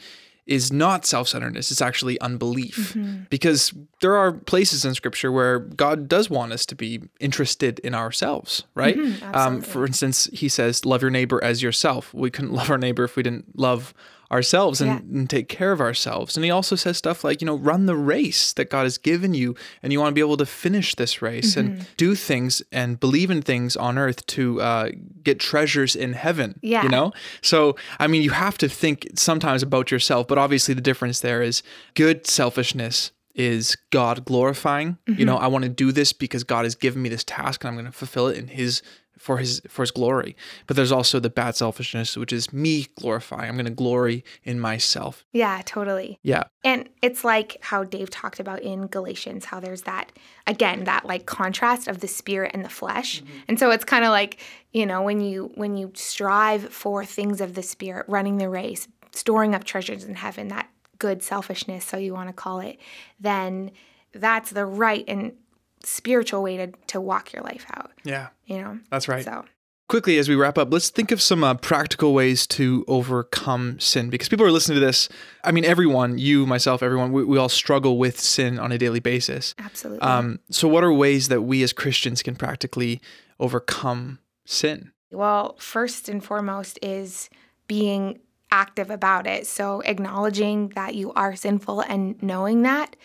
is 0.50 0.70
not 0.72 1.06
self-centeredness 1.06 1.70
it's 1.70 1.80
actually 1.80 2.20
unbelief. 2.20 2.94
Because 3.30 3.72
there 4.02 4.16
are 4.16 4.32
places 4.32 4.84
in 4.84 4.94
scripture 4.94 5.30
where 5.32 5.60
god 5.60 6.08
does 6.08 6.28
want 6.28 6.52
us 6.52 6.66
to 6.66 6.74
be 6.74 7.00
interested 7.20 7.78
in 7.78 7.94
ourselves 7.94 8.64
right? 8.74 8.96
Um, 9.32 9.62
for 9.62 9.86
instance 9.86 10.28
he 10.32 10.48
says 10.48 10.84
love 10.84 11.00
your 11.02 11.10
neighbor 11.10 11.42
as 11.42 11.62
yourself. 11.62 12.12
We 12.12 12.30
couldn't 12.30 12.52
love 12.60 12.70
our 12.70 12.78
neighbor 12.78 13.04
if 13.04 13.16
we 13.16 13.22
didn't 13.22 13.56
love 13.58 13.94
ourselves 14.32 14.80
and, 14.80 14.90
Yeah. 14.90 15.18
and 15.20 15.28
take 15.28 15.48
care 15.48 15.72
of 15.72 15.80
ourselves 15.80 16.36
and 16.36 16.44
he 16.44 16.50
also 16.50 16.76
says 16.76 16.96
stuff 16.96 17.24
like 17.24 17.40
you 17.40 17.46
know 17.46 17.56
run 17.56 17.86
the 17.86 17.96
race 17.96 18.52
that 18.52 18.70
god 18.70 18.84
has 18.84 18.96
given 18.98 19.34
you 19.34 19.56
and 19.82 19.92
you 19.92 19.98
want 19.98 20.10
to 20.10 20.14
be 20.14 20.20
able 20.20 20.36
to 20.36 20.46
finish 20.46 20.94
this 20.94 21.20
race 21.20 21.54
Mm-hmm. 21.56 21.58
and 21.78 21.86
do 21.96 22.14
things 22.14 22.62
and 22.70 23.00
believe 23.00 23.30
in 23.30 23.42
things 23.42 23.76
on 23.76 23.98
earth 23.98 24.24
to 24.26 24.60
uh, 24.60 24.90
get 25.24 25.40
treasures 25.40 25.96
in 25.96 26.12
heaven 26.12 26.58
Yeah. 26.62 26.82
you 26.84 26.88
know 26.88 27.12
so 27.42 27.74
i 27.98 28.06
mean 28.06 28.22
you 28.22 28.30
have 28.30 28.56
to 28.58 28.68
think 28.68 29.08
sometimes 29.16 29.62
about 29.62 29.90
yourself 29.90 30.28
but 30.28 30.38
obviously 30.38 30.74
the 30.74 30.80
difference 30.80 31.20
there 31.20 31.42
is 31.42 31.62
good 31.94 32.26
selfishness 32.26 33.10
is 33.34 33.76
god 33.90 34.24
glorifying 34.24 34.98
you 35.06 35.24
know 35.24 35.36
i 35.36 35.46
want 35.46 35.62
to 35.64 35.68
do 35.68 35.92
this 35.92 36.12
because 36.12 36.44
god 36.44 36.64
has 36.64 36.74
given 36.74 37.00
me 37.02 37.08
this 37.08 37.24
task 37.24 37.62
and 37.64 37.68
i'm 37.68 37.74
going 37.74 37.86
to 37.86 37.92
fulfill 37.92 38.26
it 38.28 38.36
in 38.36 38.48
his 38.48 38.82
for 39.20 39.36
his 39.36 39.60
for 39.68 39.82
his 39.82 39.90
glory. 39.90 40.34
But 40.66 40.76
there's 40.76 40.90
also 40.90 41.20
the 41.20 41.28
bad 41.28 41.54
selfishness 41.54 42.16
which 42.16 42.32
is 42.32 42.54
me 42.54 42.86
glorifying. 42.98 43.50
I'm 43.50 43.54
going 43.54 43.66
to 43.66 43.70
glory 43.70 44.24
in 44.44 44.58
myself. 44.58 45.26
Yeah, 45.32 45.60
totally. 45.66 46.18
yeah. 46.22 46.44
And 46.64 46.88
it's 47.02 47.22
like 47.22 47.58
how 47.60 47.84
Dave 47.84 48.08
talked 48.08 48.40
about 48.40 48.62
in 48.62 48.86
Galatians, 48.86 49.44
how 49.44 49.60
there's 49.60 49.82
that, 49.82 50.10
again, 50.46 50.84
that 50.84 51.04
like 51.04 51.26
contrast 51.26 51.86
of 51.86 52.00
the 52.00 52.08
spirit 52.08 52.52
and 52.54 52.64
the 52.64 52.70
flesh. 52.70 53.20
Mm-hmm. 53.20 53.38
And 53.48 53.58
so 53.58 53.70
it's 53.70 53.84
kind 53.84 54.04
of 54.04 54.10
like, 54.10 54.40
you 54.72 54.86
know, 54.86 55.02
when 55.02 55.20
you 55.20 55.52
when 55.54 55.76
you 55.76 55.92
strive 55.94 56.72
for 56.72 57.04
things 57.04 57.42
of 57.42 57.54
the 57.54 57.62
spirit, 57.62 58.06
running 58.08 58.38
the 58.38 58.48
race, 58.48 58.88
storing 59.12 59.54
up 59.54 59.64
treasures 59.64 60.04
in 60.04 60.14
heaven, 60.14 60.48
that 60.48 60.70
good 60.98 61.22
selfishness, 61.22 61.84
so 61.84 61.98
you 61.98 62.14
want 62.14 62.30
to 62.30 62.32
call 62.32 62.60
it, 62.60 62.78
then 63.20 63.70
that's 64.14 64.50
the 64.50 64.64
right 64.64 65.04
and 65.06 65.34
spiritual 65.84 66.42
way 66.42 66.56
to, 66.56 66.72
to 66.88 67.00
walk 67.00 67.32
your 67.32 67.42
life 67.42 67.66
out, 67.74 67.92
yeah. 68.04 68.28
You 68.46 68.58
know? 68.60 68.80
that's 68.90 69.08
right. 69.08 69.24
So. 69.24 69.44
Quickly 69.88 70.18
as 70.18 70.28
we 70.28 70.36
wrap 70.36 70.56
up 70.56 70.72
let's 70.72 70.88
think 70.88 71.10
of 71.10 71.20
some 71.20 71.42
uh, 71.42 71.54
practical 71.54 72.14
ways 72.14 72.46
to 72.46 72.84
overcome 72.86 73.80
sin 73.80 74.08
because 74.08 74.28
people 74.28 74.46
are 74.46 74.52
listening 74.52 74.78
to 74.78 74.86
this. 74.86 75.08
I 75.42 75.50
mean 75.50 75.64
everyone 75.64 76.16
you 76.16 76.46
myself 76.46 76.80
everyone 76.80 77.10
we, 77.10 77.24
we 77.24 77.38
all 77.38 77.48
struggle 77.48 77.98
with 77.98 78.20
sin 78.20 78.60
on 78.60 78.70
a 78.70 78.78
daily 78.78 79.00
basis. 79.00 79.52
Absolutely. 79.58 80.00
um, 80.02 80.38
so 80.48 80.68
what 80.68 80.84
are 80.84 80.92
ways 80.92 81.26
that 81.26 81.42
we 81.42 81.64
as 81.64 81.72
christians 81.72 82.22
can 82.22 82.36
practically 82.36 83.00
overcome 83.40 84.20
sin? 84.44 84.92
Well, 85.10 85.56
first 85.58 86.08
and 86.08 86.22
foremost 86.22 86.78
is 86.82 87.28
being 87.66 88.20
active 88.50 88.90
about 88.90 89.26
it. 89.26 89.46
So 89.46 89.80
acknowledging 89.80 90.68
that 90.70 90.94
you 90.94 91.12
are 91.14 91.34
sinful 91.36 91.80
and 91.80 92.20
knowing 92.22 92.62
that, 92.62 92.96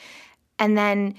and 0.60 0.78
then 0.78 1.16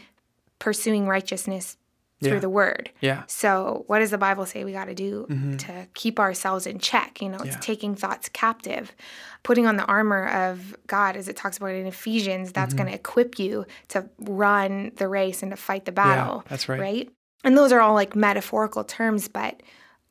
pursuing 0.58 1.06
righteousness 1.06 1.76
through 2.22 2.34
Yeah. 2.34 2.38
the 2.38 2.48
word. 2.48 2.90
yeah 3.00 3.24
So, 3.26 3.84
what 3.88 3.98
does 3.98 4.10
the 4.10 4.16
Bible 4.18 4.46
say 4.46 4.64
we 4.64 4.72
got 4.72 4.86
to 4.86 4.94
do 4.94 5.26
to 5.58 5.86
keep 5.94 6.18
ourselves 6.18 6.66
in 6.66 6.78
check? 6.78 7.20
You 7.20 7.28
know, 7.28 7.36
it's 7.38 7.56
Yeah. 7.56 7.60
taking 7.60 7.94
thoughts 7.94 8.30
captive, 8.30 8.92
putting 9.42 9.66
on 9.66 9.76
the 9.76 9.84
armor 9.84 10.26
of 10.26 10.74
God, 10.86 11.16
as 11.16 11.28
it 11.28 11.36
talks 11.36 11.58
about 11.58 11.72
in 11.72 11.86
Ephesians. 11.86 12.52
That's 12.52 12.72
going 12.72 12.88
to 12.88 12.94
equip 12.94 13.38
you 13.38 13.66
to 13.88 14.08
run 14.18 14.92
the 14.96 15.08
race 15.08 15.42
and 15.42 15.52
to 15.52 15.56
fight 15.56 15.84
the 15.84 15.92
battle. 15.92 16.42
that's 16.48 16.68
right. 16.70 16.80
Right. 16.80 17.10
And 17.44 17.56
those 17.56 17.70
are 17.70 17.80
all 17.80 17.92
like 17.94 18.16
metaphorical 18.16 18.82
terms, 18.82 19.28
but 19.28 19.62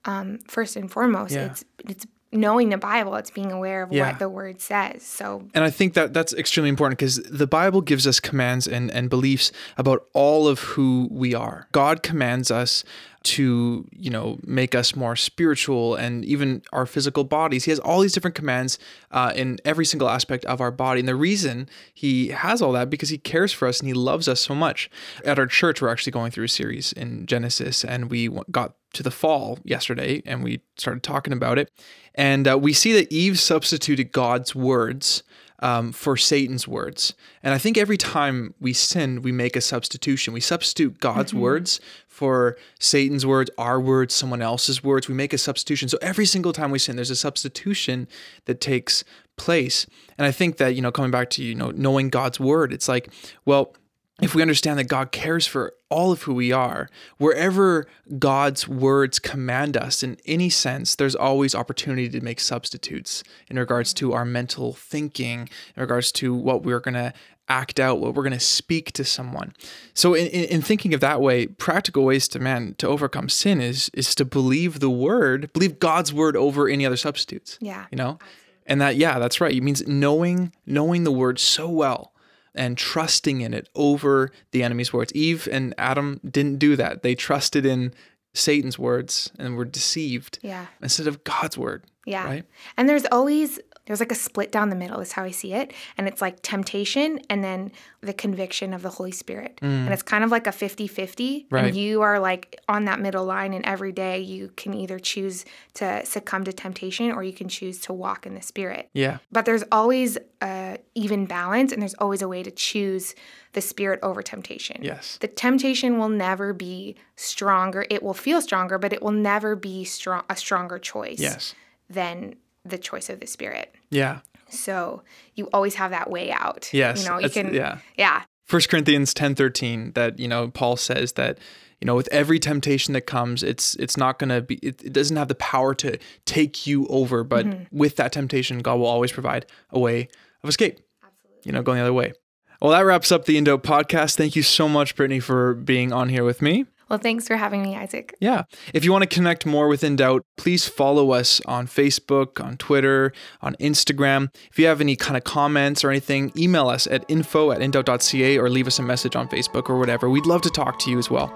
um, 0.05 0.37
first 0.47 0.75
and 0.75 0.91
foremost, 0.91 1.33
Yeah. 1.33 1.45
it's 1.47 1.65
it's 1.89 2.05
knowing 2.35 2.69
the 2.69 2.77
Bible. 2.77 3.15
It's 3.15 3.31
being 3.31 3.51
aware 3.51 3.83
of 3.83 3.91
Yeah. 3.91 4.07
what 4.09 4.19
the 4.19 4.29
Word 4.29 4.61
says. 4.61 5.03
So 5.03 5.47
And 5.53 5.63
I 5.63 5.69
think 5.69 5.93
that 5.93 6.13
that's 6.13 6.33
extremely 6.33 6.69
important 6.69 6.99
because 6.99 7.17
the 7.23 7.47
Bible 7.47 7.81
gives 7.81 8.05
us 8.05 8.19
commands 8.19 8.67
and, 8.67 8.91
and 8.91 9.09
beliefs 9.09 9.51
about 9.77 10.05
all 10.13 10.47
of 10.47 10.59
who 10.59 11.07
we 11.11 11.33
are. 11.33 11.67
God 11.71 12.03
commands 12.03 12.51
us 12.51 12.83
to, 13.23 13.87
you 13.97 14.11
know, 14.11 14.37
make 14.45 14.75
us 14.75 14.95
more 14.95 15.15
spiritual 15.15 15.95
and 15.95 16.23
even 16.23 16.61
our 16.71 16.85
physical 16.85 17.23
bodies. 17.23 17.65
He 17.65 17.71
has 17.71 17.79
all 17.79 18.01
these 18.01 18.13
different 18.13 18.35
commands 18.35 18.77
uh, 19.09 19.31
in 19.35 19.57
every 19.65 19.83
single 19.85 20.07
aspect 20.09 20.45
of 20.45 20.61
our 20.61 20.69
body. 20.69 20.99
And 20.99 21.07
the 21.09 21.15
reason 21.15 21.67
he 21.91 22.27
has 22.27 22.61
all 22.61 22.71
that 22.73 22.91
because 22.91 23.09
he 23.09 23.17
cares 23.17 23.51
for 23.51 23.67
us 23.67 23.79
and 23.79 23.87
he 23.87 23.95
loves 23.95 24.27
us 24.27 24.41
so 24.41 24.53
much. 24.53 24.91
At 25.23 25.39
our 25.39 25.47
church, 25.47 25.81
we're 25.81 25.89
actually 25.89 26.11
going 26.11 26.29
through 26.29 26.45
a 26.45 26.49
series 26.49 26.93
in 26.93 27.25
Genesis 27.25 27.83
and 27.83 28.11
we 28.11 28.29
got 28.51 28.75
to 28.95 29.03
the 29.03 29.11
fall 29.11 29.59
yesterday 29.63 30.21
and 30.25 30.43
we 30.43 30.61
started 30.77 31.03
talking 31.03 31.33
about 31.33 31.59
it. 31.59 31.71
And 32.15 32.47
uh, 32.47 32.57
we 32.57 32.73
see 32.73 32.93
that 32.93 33.11
Eve 33.11 33.39
substituted 33.39 34.11
God's 34.11 34.55
words 34.55 35.23
um, 35.59 35.91
for 35.91 36.17
Satan's 36.17 36.67
words. 36.67 37.13
And 37.41 37.53
I 37.53 37.57
think 37.57 37.77
every 37.77 37.97
time 37.97 38.53
we 38.59 38.73
sin, 38.73 39.21
we 39.21 39.31
make 39.31 39.55
a 39.55 39.61
substitution. 39.61 40.33
We 40.33 40.41
substitute 40.41 40.99
God's 40.99 41.33
words 41.33 41.79
for 42.07 42.57
Satan's 42.79 43.25
words, 43.25 43.49
our 43.57 43.79
words, 43.79 44.13
someone 44.13 44.41
else's 44.41 44.83
words. 44.83 45.07
We 45.07 45.15
make 45.15 45.33
a 45.33 45.37
substitution. 45.37 45.87
So 45.89 45.97
every 46.01 46.25
single 46.25 46.53
time 46.53 46.71
we 46.71 46.79
sin, 46.79 46.95
there's 46.95 47.09
a 47.09 47.15
substitution 47.15 48.07
that 48.45 48.59
takes 48.59 49.03
place. 49.37 49.87
And 50.17 50.27
I 50.27 50.31
think 50.31 50.57
that, 50.57 50.75
you 50.75 50.81
know, 50.81 50.91
coming 50.91 51.11
back 51.11 51.29
to, 51.31 51.43
you 51.43 51.55
know, 51.55 51.71
knowing 51.71 52.09
God's 52.09 52.39
word, 52.39 52.73
it's 52.73 52.87
like, 52.87 53.09
well, 53.45 53.73
if 54.21 54.33
we 54.33 54.41
understand 54.41 54.79
that 54.79 54.85
God 54.85 55.11
cares 55.11 55.45
for 55.45 55.73
all 55.89 56.11
of 56.11 56.23
who 56.23 56.33
we 56.33 56.51
are, 56.51 56.89
wherever 57.17 57.85
God's 58.17 58.67
words 58.67 59.19
command 59.19 59.75
us 59.75 60.03
in 60.03 60.17
any 60.25 60.49
sense, 60.49 60.95
there's 60.95 61.15
always 61.15 61.53
opportunity 61.53 62.07
to 62.09 62.21
make 62.21 62.39
substitutes 62.39 63.23
in 63.49 63.59
regards 63.59 63.93
to 63.95 64.13
our 64.13 64.23
mental 64.23 64.71
thinking, 64.71 65.49
in 65.75 65.81
regards 65.81 66.13
to 66.13 66.33
what 66.33 66.63
we're 66.63 66.79
going 66.79 66.93
to 66.93 67.13
act 67.49 67.79
out, 67.79 67.99
what 67.99 68.15
we're 68.15 68.23
going 68.23 68.33
to 68.33 68.39
speak 68.39 68.91
to 68.93 69.03
someone. 69.03 69.53
So, 69.93 70.13
in, 70.13 70.27
in, 70.27 70.45
in 70.45 70.61
thinking 70.61 70.93
of 70.93 71.01
that 71.01 71.21
way, 71.21 71.47
practical 71.47 72.03
ways 72.05 72.27
to 72.29 72.39
man 72.39 72.75
to 72.77 72.87
overcome 72.87 73.27
sin 73.29 73.61
is 73.61 73.89
is 73.93 74.15
to 74.15 74.25
believe 74.25 74.79
the 74.79 74.89
word, 74.89 75.51
believe 75.51 75.77
God's 75.77 76.13
word 76.13 76.37
over 76.37 76.67
any 76.69 76.85
other 76.85 76.97
substitutes 76.97 77.57
yeah, 77.61 77.85
you 77.91 77.97
know? 77.97 78.17
And 78.65 78.81
that 78.81 78.95
yeah 78.95 79.19
that's 79.19 79.39
right. 79.39 79.53
It 79.53 79.61
means 79.61 79.85
knowing 79.87 80.53
knowing 80.65 81.03
the 81.03 81.11
word 81.11 81.37
so 81.37 81.69
well 81.69 82.13
and 82.55 82.77
trusting 82.77 83.41
in 83.41 83.53
it 83.53 83.69
over 83.75 84.31
the 84.51 84.63
enemy's 84.63 84.91
words 84.93 85.11
eve 85.13 85.47
and 85.51 85.73
adam 85.77 86.19
didn't 86.29 86.57
do 86.57 86.75
that 86.75 87.03
they 87.03 87.15
trusted 87.15 87.65
in 87.65 87.93
satan's 88.33 88.77
words 88.79 89.31
and 89.39 89.55
were 89.55 89.65
deceived 89.65 90.39
yeah. 90.41 90.65
instead 90.81 91.07
of 91.07 91.23
god's 91.23 91.57
word 91.57 91.83
Yeah. 92.05 92.23
right 92.25 92.45
And 92.77 92.87
there's 92.89 93.05
always 93.11 93.59
there's 93.85 93.99
like 93.99 94.11
a 94.11 94.15
split 94.15 94.51
down 94.51 94.69
the 94.69 94.75
middle 94.75 94.99
is 94.99 95.11
how 95.11 95.23
I 95.23 95.31
see 95.31 95.53
it. 95.53 95.73
And 95.97 96.07
it's 96.07 96.21
like 96.21 96.41
temptation 96.41 97.19
and 97.29 97.43
then 97.43 97.71
the 98.01 98.13
conviction 98.13 98.73
of 98.73 98.81
the 98.81 98.89
Holy 98.89 99.11
Spirit. 99.11 99.59
And 99.61 99.87
mm. 99.87 99.91
it's 99.91 100.03
kind 100.03 100.23
of 100.23 100.31
like 100.31 100.47
a 100.47 100.51
50-50. 100.51 101.45
Right. 101.49 101.65
And 101.65 101.75
you 101.75 102.01
are 102.01 102.19
like 102.19 102.59
on 102.67 102.85
that 102.85 102.99
middle 102.99 103.25
line 103.25 103.53
and 103.53 103.65
every 103.65 103.91
day 103.91 104.19
you 104.19 104.51
can 104.55 104.73
either 104.73 104.97
choose 104.99 105.45
to 105.75 106.05
succumb 106.05 106.43
to 106.45 106.53
temptation 106.53 107.11
or 107.11 107.23
you 107.23 107.33
can 107.33 107.47
choose 107.47 107.79
to 107.81 107.93
walk 107.93 108.25
in 108.25 108.33
the 108.33 108.41
spirit. 108.41 108.89
yeah 108.93 109.19
But 109.31 109.45
there's 109.45 109.63
always 109.71 110.17
a 110.41 110.79
even 110.95 111.25
balance 111.25 111.71
and 111.71 111.81
there's 111.81 111.95
always 111.95 112.21
a 112.21 112.27
way 112.27 112.41
to 112.43 112.51
choose 112.51 113.15
the 113.53 113.61
spirit 113.61 113.99
over 114.01 114.21
temptation. 114.21 114.77
yes 114.81 115.17
The 115.21 115.27
temptation 115.27 115.99
will 115.99 116.09
never 116.09 116.53
be 116.53 116.95
stronger. 117.15 117.85
It 117.89 118.01
will 118.01 118.13
feel 118.13 118.41
stronger, 118.41 118.77
but 118.77 118.93
it 118.93 119.01
will 119.01 119.11
never 119.11 119.55
be 119.55 119.83
strong 119.83 120.23
a 120.29 120.35
stronger 120.35 120.79
choice 120.79 121.19
yes 121.19 121.53
than 121.87 122.35
the 122.65 122.77
choice 122.77 123.09
of 123.09 123.19
the 123.19 123.27
spirit. 123.27 123.73
yeah 123.89 124.19
So 124.49 125.03
you 125.35 125.49
always 125.53 125.75
have 125.75 125.91
that 125.91 126.09
way 126.09 126.31
out. 126.31 126.69
Yes, 126.73 127.03
You 127.03 127.09
know, 127.09 127.19
you 127.19 127.29
can 127.29 127.53
yeah. 127.53 127.79
Yeah. 127.97 128.23
1 128.49 128.61
Corinthians 128.69 129.13
10:13 129.13 129.93
that 129.93 130.19
you 130.19 130.27
know 130.27 130.49
Paul 130.49 130.77
says 130.77 131.13
that 131.13 131.39
you 131.81 131.85
know 131.85 131.95
with 131.95 132.07
every 132.11 132.39
temptation 132.39 132.93
that 132.93 133.01
comes 133.01 133.43
it's 133.43 133.75
it's 133.75 133.97
not 133.97 134.19
going 134.19 134.29
to 134.29 134.41
be 134.41 134.55
it, 134.55 134.83
it, 134.83 134.93
doesn't 134.93 135.17
have 135.17 135.27
the 135.27 135.35
power 135.35 135.73
to 135.75 135.97
take 136.25 136.67
you 136.67 136.85
over 136.87 137.23
but 137.23 137.45
mm-hmm. 137.45 137.77
with 137.77 137.95
that 137.95 138.11
temptation 138.11 138.59
God 138.59 138.75
will 138.75 138.85
always 138.85 139.11
provide 139.11 139.45
a 139.71 139.79
way 139.79 140.09
of 140.43 140.49
escape. 140.49 140.79
Absolutely. 141.03 141.41
You 141.43 141.51
know 141.51 141.63
going 141.63 141.77
the 141.77 141.83
other 141.83 141.93
way. 141.93 142.13
Well, 142.61 142.71
that 142.71 142.81
wraps 142.81 143.11
up 143.11 143.25
the 143.25 143.35
indoubt 143.39 143.63
podcast. 143.63 144.15
Thank 144.15 144.35
you 144.35 144.41
so 144.41 144.69
much 144.69 144.95
Brittany 144.95 145.19
for 145.19 145.53
being 145.53 145.91
on 145.91 146.09
here 146.09 146.23
with 146.23 146.41
me. 146.41 146.65
Well, 146.89 146.99
thanks 146.99 147.27
for 147.27 147.35
having 147.35 147.63
me, 147.63 147.75
Isaac. 147.75 148.15
Yeah. 148.19 148.43
If 148.73 148.85
you 148.85 148.91
want 148.91 149.03
to 149.03 149.09
connect 149.09 149.45
more 149.45 149.67
with 149.67 149.83
In 149.83 149.95
Doubt, 149.95 150.23
please 150.37 150.67
follow 150.67 151.11
us 151.11 151.41
on 151.45 151.67
Facebook, 151.67 152.43
on 152.43 152.57
Twitter, 152.57 153.11
on 153.41 153.55
Instagram. 153.55 154.29
If 154.51 154.59
you 154.59 154.67
have 154.67 154.81
any 154.81 154.95
kind 154.95 155.17
of 155.17 155.23
comments 155.23 155.83
or 155.83 155.89
anything, 155.89 156.31
email 156.37 156.69
us 156.69 156.85
at 156.87 157.03
info 157.07 157.51
at 157.51 157.59
indoubt.ca 157.59 158.37
or 158.37 158.49
leave 158.49 158.67
us 158.67 158.77
a 158.77 158.83
message 158.83 159.15
on 159.15 159.27
Facebook 159.27 159.69
or 159.69 159.79
whatever. 159.79 160.09
We'd 160.09 160.27
love 160.27 160.41
to 160.43 160.49
talk 160.49 160.77
to 160.79 160.91
you 160.91 160.99
as 160.99 161.09
well. 161.09 161.33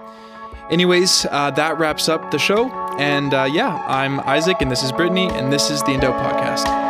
Anyways, 0.69 1.25
uh, 1.31 1.49
that 1.51 1.79
wraps 1.79 2.07
up 2.07 2.29
the 2.29 2.37
show. 2.37 2.69
And 2.99 3.33
uh, 3.33 3.47
yeah, 3.51 3.83
I'm 3.87 4.19
Isaac, 4.21 4.61
and 4.61 4.69
this 4.69 4.83
is 4.83 4.91
Brittany, 4.91 5.29
and 5.29 5.51
this 5.51 5.71
is 5.71 5.81
the 5.83 5.91
In 5.91 5.99
Doubt 6.01 6.19
Podcast. 6.21 6.88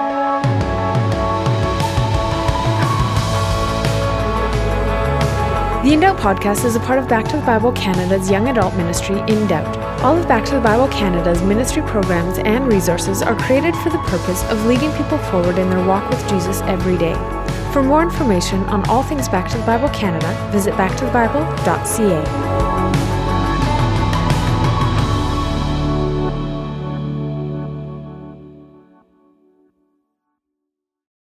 The 5.81 5.93
In 5.93 6.01
Doubt 6.01 6.17
podcast 6.17 6.65
is 6.65 6.75
a 6.75 6.79
part 6.81 6.99
of 6.99 7.07
Back 7.07 7.25
to 7.29 7.37
the 7.37 7.45
Bible 7.45 7.71
Canada's 7.71 8.29
young 8.29 8.49
adult 8.49 8.75
ministry, 8.75 9.17
In 9.29 9.47
Doubt. 9.47 9.77
All 10.03 10.17
of 10.17 10.27
Back 10.27 10.43
to 10.47 10.55
the 10.55 10.59
Bible 10.59 10.89
Canada's 10.89 11.41
ministry 11.41 11.81
programs 11.83 12.37
and 12.39 12.67
resources 12.67 13.21
are 13.21 13.33
created 13.33 13.73
for 13.77 13.89
the 13.89 13.97
purpose 13.99 14.43
of 14.51 14.65
leading 14.65 14.91
people 14.97 15.17
forward 15.17 15.57
in 15.57 15.69
their 15.69 15.87
walk 15.87 16.09
with 16.09 16.19
Jesus 16.27 16.59
every 16.63 16.97
day. 16.97 17.13
For 17.71 17.81
more 17.81 18.03
information 18.03 18.59
on 18.63 18.83
all 18.89 19.03
things 19.03 19.29
Back 19.29 19.49
to 19.51 19.57
the 19.57 19.65
Bible 19.65 19.87
Canada, 19.89 20.27
visit 20.51 20.73
backtothebible.ca. 20.73 22.78